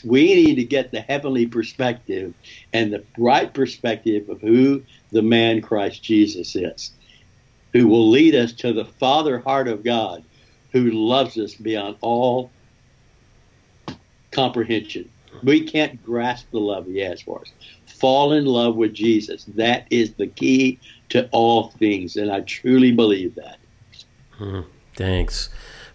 [0.04, 2.34] We need to get the heavenly perspective
[2.72, 6.92] and the right perspective of who the man Christ Jesus is,
[7.72, 10.24] who will lead us to the Father heart of God,
[10.72, 12.50] who loves us beyond all
[14.32, 15.10] comprehension.
[15.42, 17.52] We can't grasp the love he has for us.
[17.86, 19.44] Fall in love with Jesus.
[19.44, 20.78] That is the key
[21.10, 23.58] to all things, and I truly believe that.
[24.32, 24.60] Hmm,
[24.94, 25.48] thanks.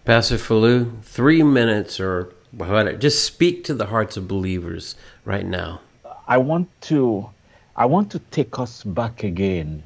[0.06, 2.94] Pastor Falu, three minutes or whatever.
[2.94, 5.82] Just speak to the hearts of believers right now.
[6.28, 7.30] I want to
[7.76, 9.84] I want to take us back again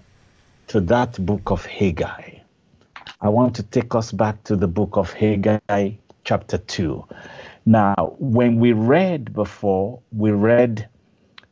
[0.68, 2.40] to that book of Haggai.
[3.22, 5.92] I want to take us back to the book of Haggai,
[6.24, 7.06] chapter 2.
[7.68, 10.88] Now, when we read before, we read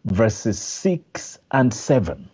[0.06, 2.30] verses 6 and 7.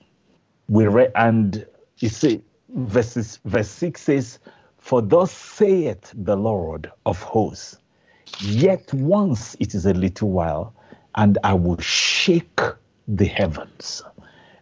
[0.70, 1.66] We read, and
[1.98, 4.38] you see, verses, verse 6 says,
[4.78, 7.80] For thus saith the Lord of hosts,
[8.40, 10.76] yet once it is a little while,
[11.16, 12.62] and I will shake
[13.08, 14.04] the heavens,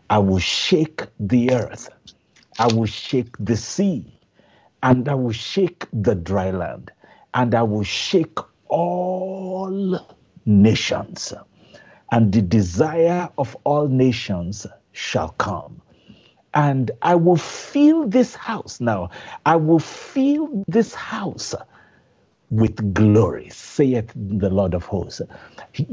[0.09, 1.89] I will shake the earth,
[2.57, 4.17] I will shake the sea,
[4.81, 6.89] and I will shake the dry land,
[7.33, 8.39] and I will shake
[8.69, 9.99] all
[10.45, 11.33] nations,
[12.11, 15.81] and the desire of all nations shall come.
[16.53, 19.11] And I will fill this house now.
[19.45, 21.53] I will fill this house
[22.49, 25.21] with glory, saith the Lord of hosts.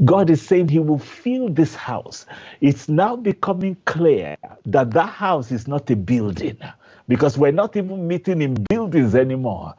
[0.03, 2.25] God is saying He will fill this house.
[2.61, 6.57] It's now becoming clear that that house is not a building
[7.07, 9.73] because we're not even meeting in buildings anymore.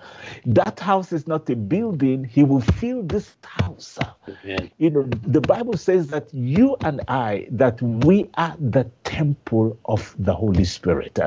[0.46, 2.24] That house is not a building.
[2.24, 3.98] He will fill this house.
[4.44, 4.70] Amen.
[4.78, 10.14] You know, the Bible says that you and I, that we are the temple of
[10.18, 11.18] the Holy Spirit.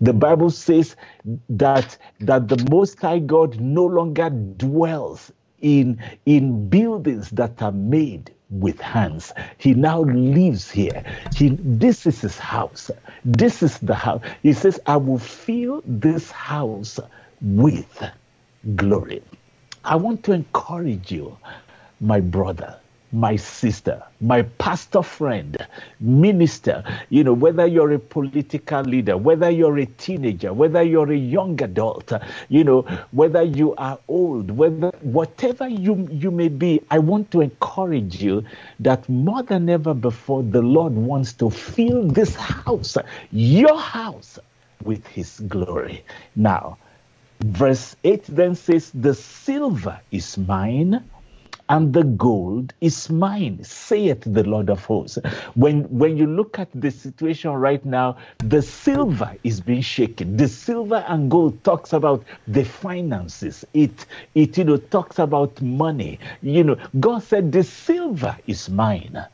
[0.00, 0.96] The Bible says
[1.48, 8.32] that that the Most High God no longer dwells in in buildings that are made
[8.50, 9.32] with hands.
[9.58, 11.02] He now lives here.
[11.34, 12.90] He, this is his house.
[13.24, 14.22] This is the house.
[14.42, 17.00] He says, I will fill this house
[17.40, 18.02] with
[18.76, 19.22] glory.
[19.84, 21.36] I want to encourage you,
[22.00, 22.78] my brother,
[23.16, 25.56] my sister, my pastor friend,
[26.00, 31.16] minister, you know, whether you're a political leader, whether you're a teenager, whether you're a
[31.16, 32.12] young adult,
[32.50, 37.40] you know, whether you are old, whether whatever you you may be, I want to
[37.40, 38.44] encourage you
[38.80, 42.98] that more than ever before the Lord wants to fill this house,
[43.32, 44.38] your house
[44.84, 46.04] with his glory.
[46.36, 46.76] Now,
[47.40, 51.02] verse 8 then says, The silver is mine
[51.68, 55.18] and the gold is mine, saith the Lord of hosts.
[55.54, 60.36] When when you look at the situation right now, the silver is being shaken.
[60.36, 63.64] The silver and gold talks about the finances.
[63.74, 66.18] It it you know talks about money.
[66.42, 69.24] You know, God said the silver is mine,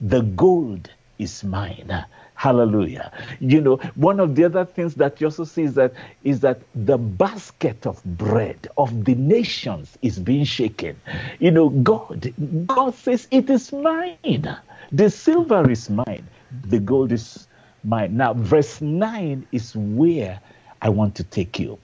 [0.00, 2.04] the gold is mine.
[2.42, 3.12] Hallelujah.
[3.38, 5.92] You know, one of the other things that you also see is that
[6.24, 11.00] is that the basket of bread of the nations is being shaken.
[11.38, 12.34] You know, God,
[12.66, 14.58] God says it is mine.
[14.90, 16.26] The silver is mine.
[16.64, 17.46] The gold is
[17.84, 18.16] mine.
[18.16, 20.40] Now, verse 9 is where
[20.82, 21.78] I want to take you.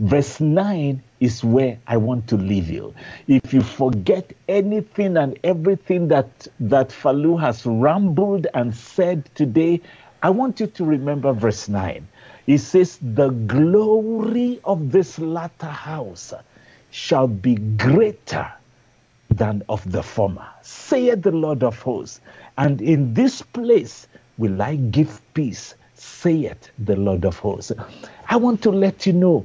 [0.00, 2.94] Verse 9 is where I want to leave you.
[3.26, 9.80] If you forget anything and everything that, that Falu has rambled and said today,
[10.22, 12.06] I want you to remember verse 9.
[12.46, 16.32] It says, The glory of this latter house
[16.90, 18.52] shall be greater
[19.30, 22.20] than of the former, saith the Lord of hosts.
[22.56, 24.06] And in this place
[24.38, 27.72] will I give peace, saith the Lord of hosts.
[28.28, 29.44] I want to let you know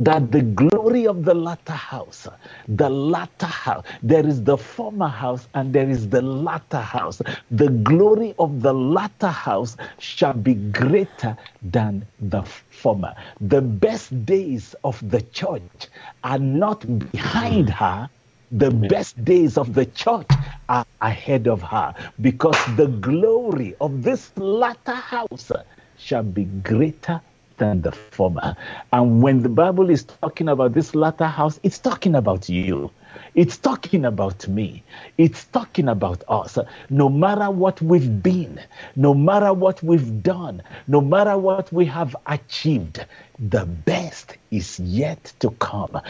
[0.00, 2.26] that the glory of the latter house,
[2.68, 7.20] the latter house, there is the former house and there is the latter house.
[7.50, 13.14] The glory of the latter house shall be greater than the former.
[13.42, 15.88] The best days of the church
[16.24, 16.80] are not
[17.12, 17.74] behind hmm.
[17.74, 18.10] her.
[18.52, 20.26] The best days of the church
[20.68, 25.52] are ahead of her because the glory of this latter house
[25.96, 27.20] shall be greater
[27.60, 28.56] than the former.
[28.92, 32.90] And when the Bible is talking about this latter house, it's talking about you.
[33.34, 34.82] It's talking about me.
[35.18, 36.58] It's talking about us.
[36.88, 38.60] No matter what we've been,
[38.96, 43.04] no matter what we've done, no matter what we have achieved,
[43.38, 46.00] the best is yet to come.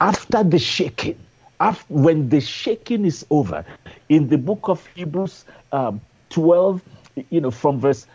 [0.00, 1.18] After the shaking,
[1.58, 3.64] after, when the shaking is over,
[4.08, 6.82] in the book of Hebrews um, 12,
[7.30, 8.06] you know, from verse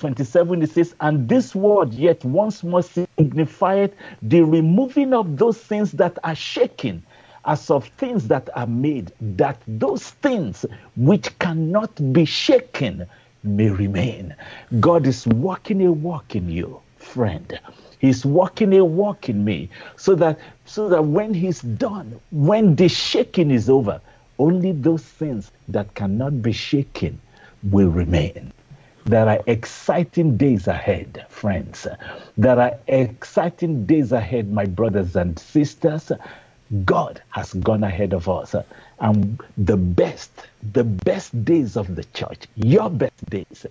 [0.00, 3.92] 27 it says, And this word yet once more signified
[4.22, 7.02] the removing of those things that are shaken,
[7.44, 10.64] as of things that are made, that those things
[10.96, 13.06] which cannot be shaken
[13.42, 14.34] may remain.
[14.80, 17.58] God is working a work in you, friend.
[17.98, 22.88] He's working a work in me so that so that when he's done, when the
[22.88, 24.00] shaking is over,
[24.38, 27.20] only those things that cannot be shaken
[27.62, 28.52] will remain.
[29.06, 31.86] There are exciting days ahead, friends.
[32.36, 36.12] There are exciting days ahead, my brothers and sisters.
[36.84, 38.54] God has gone ahead of us.
[39.00, 40.30] And the best,
[40.72, 43.66] the best days of the church, your best days,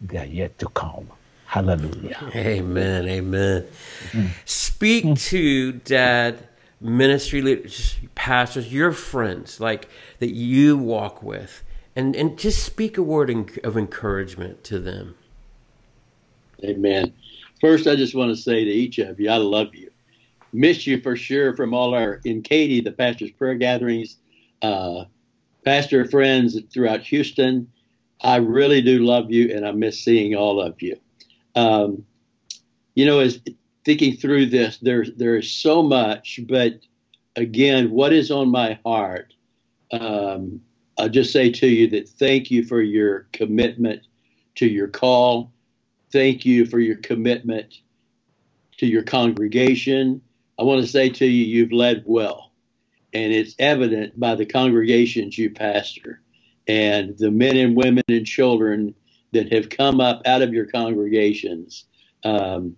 [0.00, 1.08] they are yet to come.
[1.46, 2.30] Hallelujah.
[2.34, 3.08] Amen.
[3.08, 3.66] Amen.
[4.10, 4.28] Mm.
[4.44, 6.48] Speak to dad,
[6.80, 11.62] ministry leaders, pastors, your friends, like that you walk with
[11.94, 13.30] and and just speak a word
[13.64, 15.16] of encouragement to them.
[16.64, 17.12] Amen.
[17.60, 19.90] First, I just want to say to each of you, I love you.
[20.52, 24.16] Miss you for sure from all our in Katy, the pastor's prayer gatherings,
[24.60, 25.04] uh,
[25.64, 27.70] pastor friends throughout Houston.
[28.20, 30.96] I really do love you, and I miss seeing all of you.
[31.54, 32.04] Um,
[32.94, 33.40] you know, as
[33.84, 36.80] thinking through this, there there is so much, but
[37.36, 39.34] again, what is on my heart?
[39.90, 40.60] Um,
[40.98, 44.06] I'll just say to you that thank you for your commitment
[44.56, 45.52] to your call.
[46.12, 47.74] Thank you for your commitment
[48.78, 50.20] to your congregation.
[50.58, 52.52] I want to say to you, you've led well.
[53.14, 56.20] And it's evident by the congregations you pastor
[56.66, 58.94] and the men and women and children
[59.32, 61.86] that have come up out of your congregations.
[62.24, 62.76] Um,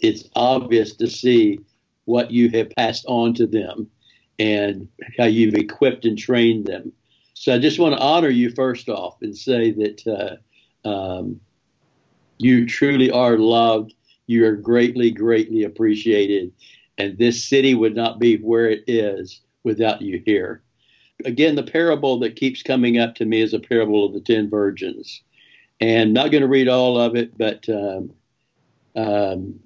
[0.00, 1.60] it's obvious to see
[2.04, 3.88] what you have passed on to them
[4.38, 4.88] and
[5.18, 6.92] how you've equipped and trained them.
[7.40, 10.40] So I just want to honor you first off and say that
[10.84, 11.40] uh, um,
[12.38, 13.94] you truly are loved.
[14.26, 16.52] You are greatly, greatly appreciated.
[16.98, 20.62] And this city would not be where it is without you here.
[21.24, 24.50] Again, the parable that keeps coming up to me is a parable of the ten
[24.50, 25.22] virgins.
[25.80, 28.10] And I'm not going to read all of it, but um,
[28.96, 29.60] um,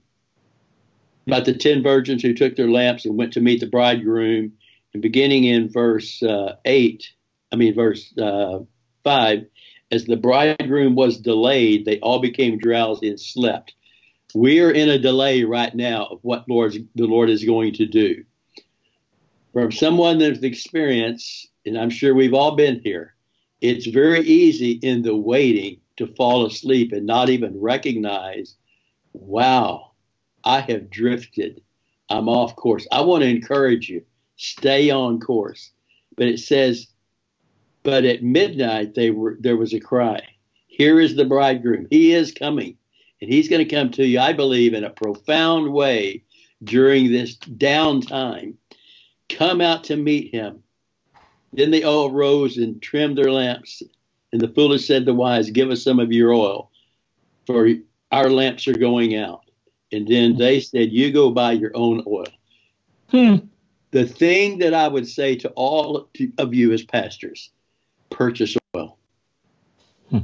[1.27, 4.53] about the ten virgins who took their lamps and went to meet the bridegroom.
[4.93, 7.11] And beginning in verse uh, 8,
[7.53, 8.61] I mean, verse uh,
[9.05, 9.47] 5,
[9.91, 13.75] as the bridegroom was delayed, they all became drowsy and slept.
[14.35, 17.87] We are in a delay right now of what Lord's, the Lord is going to
[17.87, 18.25] do.
[19.53, 23.15] From someone that's experienced, and I'm sure we've all been here,
[23.61, 28.57] it's very easy in the waiting to fall asleep and not even recognize,
[29.13, 29.93] wow,
[30.43, 31.61] I have drifted.
[32.09, 32.87] I'm off course.
[32.91, 34.03] I want to encourage you,
[34.37, 35.71] stay on course.
[36.17, 36.89] But it says,
[37.83, 40.21] but at midnight, they were, there was a cry
[40.69, 41.87] Here is the bridegroom.
[41.91, 42.77] He is coming.
[43.21, 46.25] And he's going to come to you, I believe, in a profound way
[46.65, 48.55] during this downtime.
[49.29, 50.63] Come out to meet him.
[51.53, 53.83] Then they all rose and trimmed their lamps.
[54.33, 56.71] And the foolish said to the wise, Give us some of your oil,
[57.47, 57.69] for
[58.11, 59.43] our lamps are going out.
[59.93, 62.27] And then they said, You go buy your own oil.
[63.11, 63.37] Hmm.
[63.91, 66.09] The thing that I would say to all
[66.39, 67.51] of you as pastors
[68.13, 68.99] purchase oil.
[70.11, 70.19] Hmm.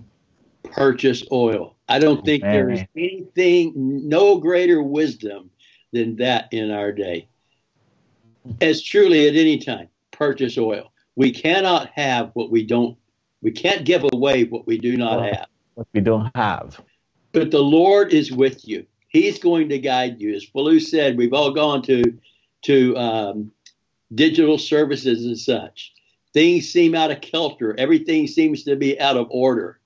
[0.63, 1.77] Purchase oil.
[1.89, 2.55] I don't think Amen.
[2.55, 3.73] there is anything,
[4.09, 5.51] no greater wisdom
[5.93, 7.29] than that in our day.
[8.61, 10.93] As truly at any time, purchase oil.
[11.17, 12.97] We cannot have what we don't,
[13.43, 15.47] we can't give away what we do not well, have.
[15.75, 16.81] What we don't have.
[17.33, 18.87] But the Lord is with you.
[19.09, 20.35] He's going to guide you.
[20.35, 22.03] As Falu said, we've all gone to
[22.63, 23.53] to um,
[24.15, 25.93] digital services and such.
[26.39, 27.75] Things seem out of kilter.
[27.81, 29.81] Everything seems to be out of order.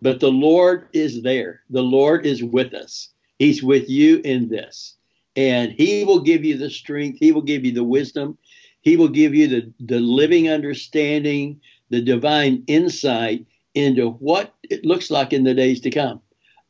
[0.00, 1.60] But the Lord is there.
[1.68, 3.10] The Lord is with us.
[3.38, 4.94] He's with you in this.
[5.36, 8.38] And He will give you the strength, He will give you the wisdom,
[8.80, 13.44] He will give you the, the living understanding, the divine insight
[13.74, 16.22] into what it looks like in the days to come.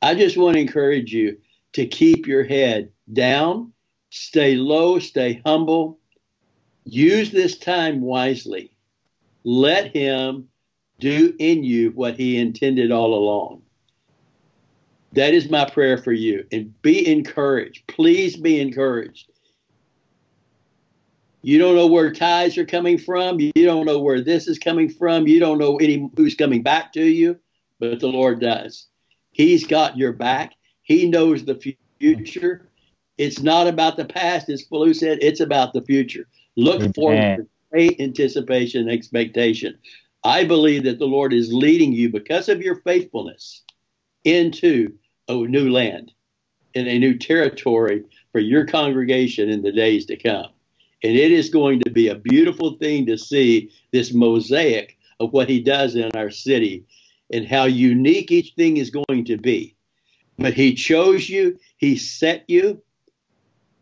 [0.03, 1.39] I just want to encourage you
[1.74, 3.72] to keep your head down,
[4.11, 6.01] stay low, stay humble,
[6.84, 8.72] use this time wisely.
[9.49, 10.49] Let Him
[11.01, 13.62] do in you what He intended all along.
[15.12, 16.44] That is my prayer for you.
[16.53, 17.86] And be encouraged.
[17.86, 19.30] Please be encouraged.
[21.40, 23.40] You don't know where ties are coming from.
[23.40, 25.26] You don't know where this is coming from.
[25.26, 27.38] You don't know any who's coming back to you,
[27.80, 28.88] but the Lord does.
[29.30, 30.53] He's got your back.
[30.82, 32.68] He knows the future.
[33.16, 35.20] It's not about the past, as Falu said.
[35.22, 36.28] It's about the future.
[36.55, 36.92] Look Amen.
[36.92, 39.79] forward great anticipation and expectation.
[40.25, 43.62] I believe that the Lord is leading you because of your faithfulness
[44.25, 44.93] into
[45.29, 46.12] a new land
[46.75, 50.51] and a new territory for your congregation in the days to come.
[51.03, 55.49] And it is going to be a beautiful thing to see this mosaic of what
[55.49, 56.85] he does in our city
[57.33, 59.77] and how unique each thing is going to be.
[60.39, 62.83] But he chose you, he set you,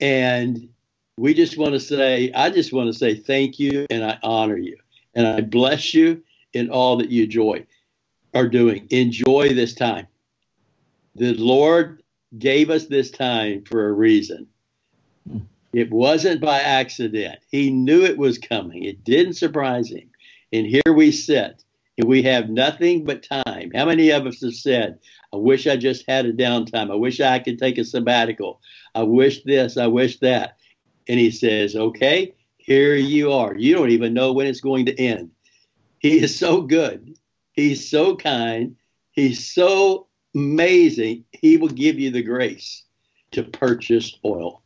[0.01, 0.68] and
[1.16, 4.58] we just want to say, I just want to say thank you and I honor
[4.58, 4.76] you.
[5.14, 7.66] And I bless you in all that you enjoy
[8.34, 8.86] are doing.
[8.90, 10.06] Enjoy this time.
[11.14, 12.02] The Lord
[12.38, 14.46] gave us this time for a reason.
[15.72, 17.38] It wasn't by accident.
[17.50, 18.84] He knew it was coming.
[18.84, 20.10] It didn't surprise him.
[20.52, 21.64] And here we sit,
[21.98, 23.70] and we have nothing but time.
[23.74, 24.98] How many of us have said,
[25.32, 26.90] I wish I just had a downtime.
[26.90, 28.60] I wish I could take a sabbatical.
[28.94, 29.76] I wish this.
[29.76, 30.56] I wish that.
[31.09, 33.57] And he says, Okay, here you are.
[33.57, 35.30] You don't even know when it's going to end.
[35.98, 37.16] He is so good.
[37.52, 38.76] He's so kind.
[39.12, 41.24] He's so amazing.
[41.32, 42.84] He will give you the grace
[43.32, 44.62] to purchase oil.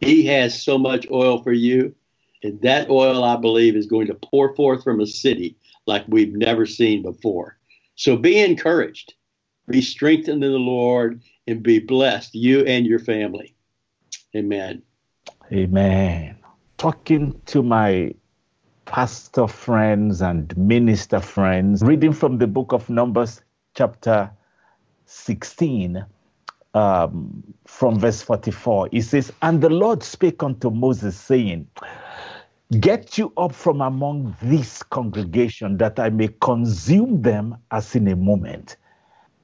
[0.00, 1.94] He has so much oil for you.
[2.42, 5.56] And that oil, I believe, is going to pour forth from a city
[5.86, 7.58] like we've never seen before.
[7.94, 9.14] So be encouraged,
[9.68, 13.54] be strengthened in the Lord, and be blessed, you and your family.
[14.34, 14.82] Amen.
[15.52, 16.38] Amen.
[16.78, 18.14] Talking to my
[18.86, 23.42] pastor friends and minister friends, reading from the book of Numbers,
[23.74, 24.30] chapter
[25.04, 26.06] 16,
[26.72, 28.88] um, from verse 44.
[28.92, 31.68] It says, And the Lord spake unto Moses, saying,
[32.80, 38.16] Get you up from among this congregation, that I may consume them as in a
[38.16, 38.78] moment.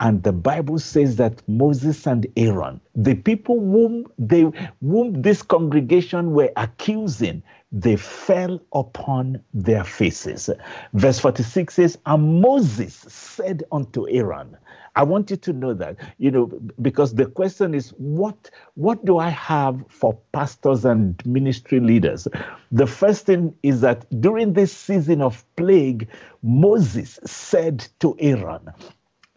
[0.00, 6.32] And the Bible says that Moses and Aaron, the people whom they whom this congregation
[6.32, 7.42] were accusing,
[7.72, 10.48] they fell upon their faces.
[10.94, 14.56] Verse 46 says, And Moses said unto Aaron,
[14.96, 16.46] I want you to know that, you know,
[16.82, 22.26] because the question is, what what do I have for pastors and ministry leaders?
[22.72, 26.08] The first thing is that during this season of plague,
[26.42, 28.70] Moses said to Aaron,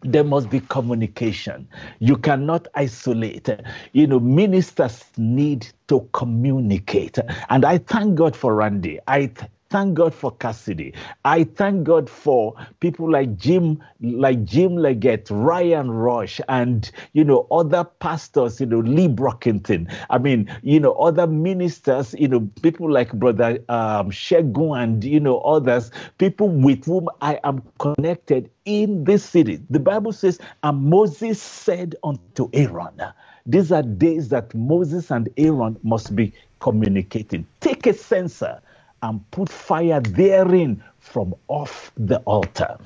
[0.02, 1.68] there must be communication.
[2.00, 3.48] You cannot isolate.
[3.92, 7.18] You know, ministers need to communicate.
[7.50, 8.98] And I thank God for Randy.
[9.06, 9.30] I
[9.72, 10.92] thank God for Cassidy.
[11.24, 17.46] I thank God for people like Jim, like Jim Leggett, Ryan Rush, and you know
[17.50, 18.60] other pastors.
[18.60, 19.90] You know Lee Brockington.
[20.10, 22.14] I mean, you know other ministers.
[22.18, 25.90] You know people like Brother um, Shegun and you know others.
[26.18, 29.58] People with whom I am connected in this city.
[29.70, 33.00] The Bible says, and Moses said unto Aaron.
[33.46, 37.46] These are days that Moses and Aaron must be communicating.
[37.60, 38.60] Take a censer
[39.02, 42.78] and put fire therein from off the altar.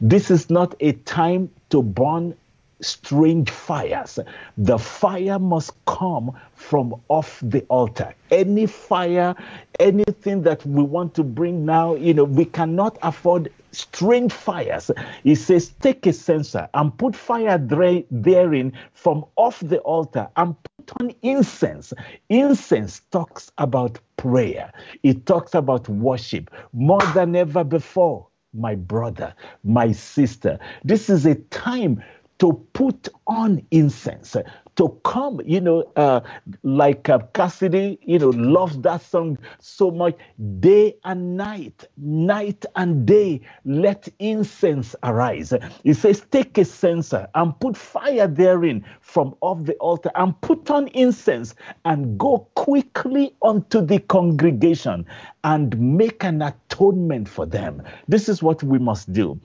[0.00, 2.34] This is not a time to burn
[2.80, 4.18] strange fires.
[4.58, 8.14] The fire must come from off the altar.
[8.30, 9.34] Any fire,
[9.80, 14.90] anything that we want to bring now, you know, we cannot afford strange fires.
[15.22, 20.54] He says, Take a censer and put fire therein from off the altar and
[21.00, 21.92] on incense.
[22.28, 24.72] Incense talks about prayer,
[25.02, 28.26] it talks about worship more than ever before.
[28.52, 32.02] My brother, my sister, this is a time
[32.44, 34.36] to put on incense,
[34.76, 36.20] to come, you know, uh,
[36.62, 40.14] like uh, Cassidy, you know, loves that song so much.
[40.60, 45.54] Day and night, night and day, let incense arise.
[45.84, 50.70] He says, take a censer and put fire therein from off the altar and put
[50.70, 51.54] on incense
[51.86, 55.06] and go quickly unto the congregation
[55.44, 57.82] and make an atonement for them.
[58.06, 59.40] This is what we must do.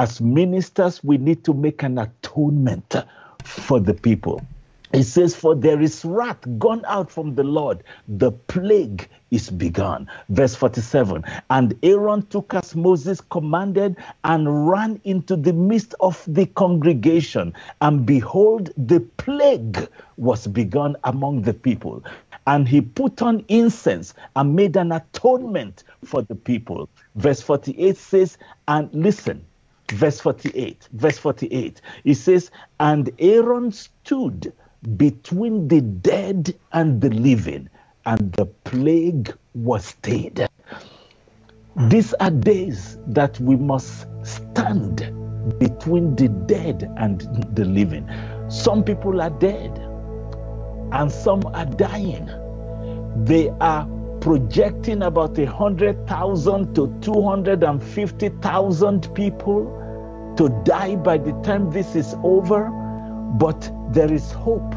[0.00, 2.94] As ministers, we need to make an atonement
[3.44, 4.40] for the people.
[4.94, 10.08] it says, For there is wrath gone out from the Lord, the plague is begun.
[10.30, 13.94] Verse 47 And Aaron took as Moses commanded
[14.24, 17.52] and ran into the midst of the congregation.
[17.82, 19.86] And behold, the plague
[20.16, 22.02] was begun among the people.
[22.46, 26.88] And he put on incense and made an atonement for the people.
[27.16, 29.44] Verse 48 says, And listen,
[29.90, 34.52] verse 48, verse 48, it says, And Aaron stood
[34.96, 37.68] between the dead and the living,
[38.06, 40.48] and the plague was stayed.
[41.88, 44.96] These are days that we must stand
[45.58, 47.20] between the dead and
[47.54, 48.08] the living.
[48.48, 49.70] Some people are dead
[50.92, 52.26] and some are dying.
[53.24, 53.86] They are
[54.20, 59.64] projecting about a hundred thousand to two hundred and fifty thousand people
[60.36, 62.68] to die by the time this is over,
[63.38, 64.74] but there is hope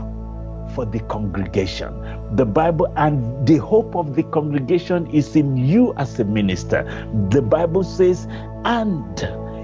[0.73, 1.93] for the congregation.
[2.35, 6.83] The Bible and the hope of the congregation is in you as a minister.
[7.29, 8.27] The Bible says,
[8.65, 9.21] and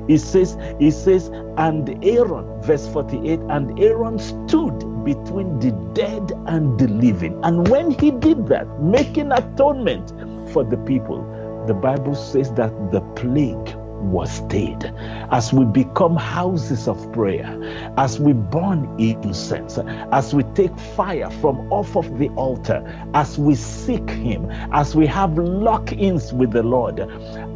[0.09, 4.84] it says, it says, and Aaron, verse 48, and Aaron stood
[5.14, 7.39] between the dead and the living.
[7.43, 10.10] And when he did that, making atonement
[10.51, 11.20] for the people,
[11.66, 14.84] the Bible says that the plague was stayed.
[15.32, 17.49] As we become houses of prayer,
[17.97, 19.80] as we burn incense,
[20.12, 22.80] as we take fire from off of the altar,
[23.16, 26.99] as we seek Him, as we have lock ins with the Lord,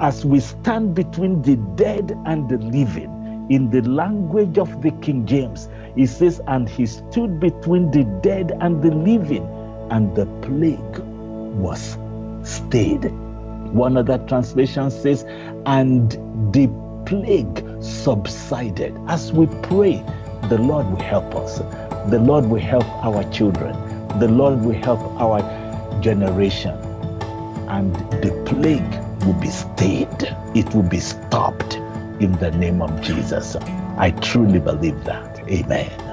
[0.02, 3.12] as we stand between the dead and the living,
[3.50, 8.52] in the language of the King James, he says, And he stood between the dead
[8.62, 9.48] and the living,
[9.92, 11.00] and the plague
[11.56, 11.98] was
[12.44, 13.06] stayed.
[13.74, 15.24] One other translation says,
[15.66, 16.12] and
[16.54, 16.68] the
[17.06, 18.98] plague subsided.
[19.08, 20.04] As we pray,
[20.50, 21.60] the Lord will help us.
[22.10, 23.74] The Lord will help our children.
[24.20, 25.42] The Lord will help our
[26.02, 26.76] generation.
[27.70, 30.36] And the plague will be stayed.
[30.54, 31.76] It will be stopped
[32.20, 33.56] in the name of Jesus.
[33.98, 35.33] I truly believe that.
[35.50, 36.13] Amen.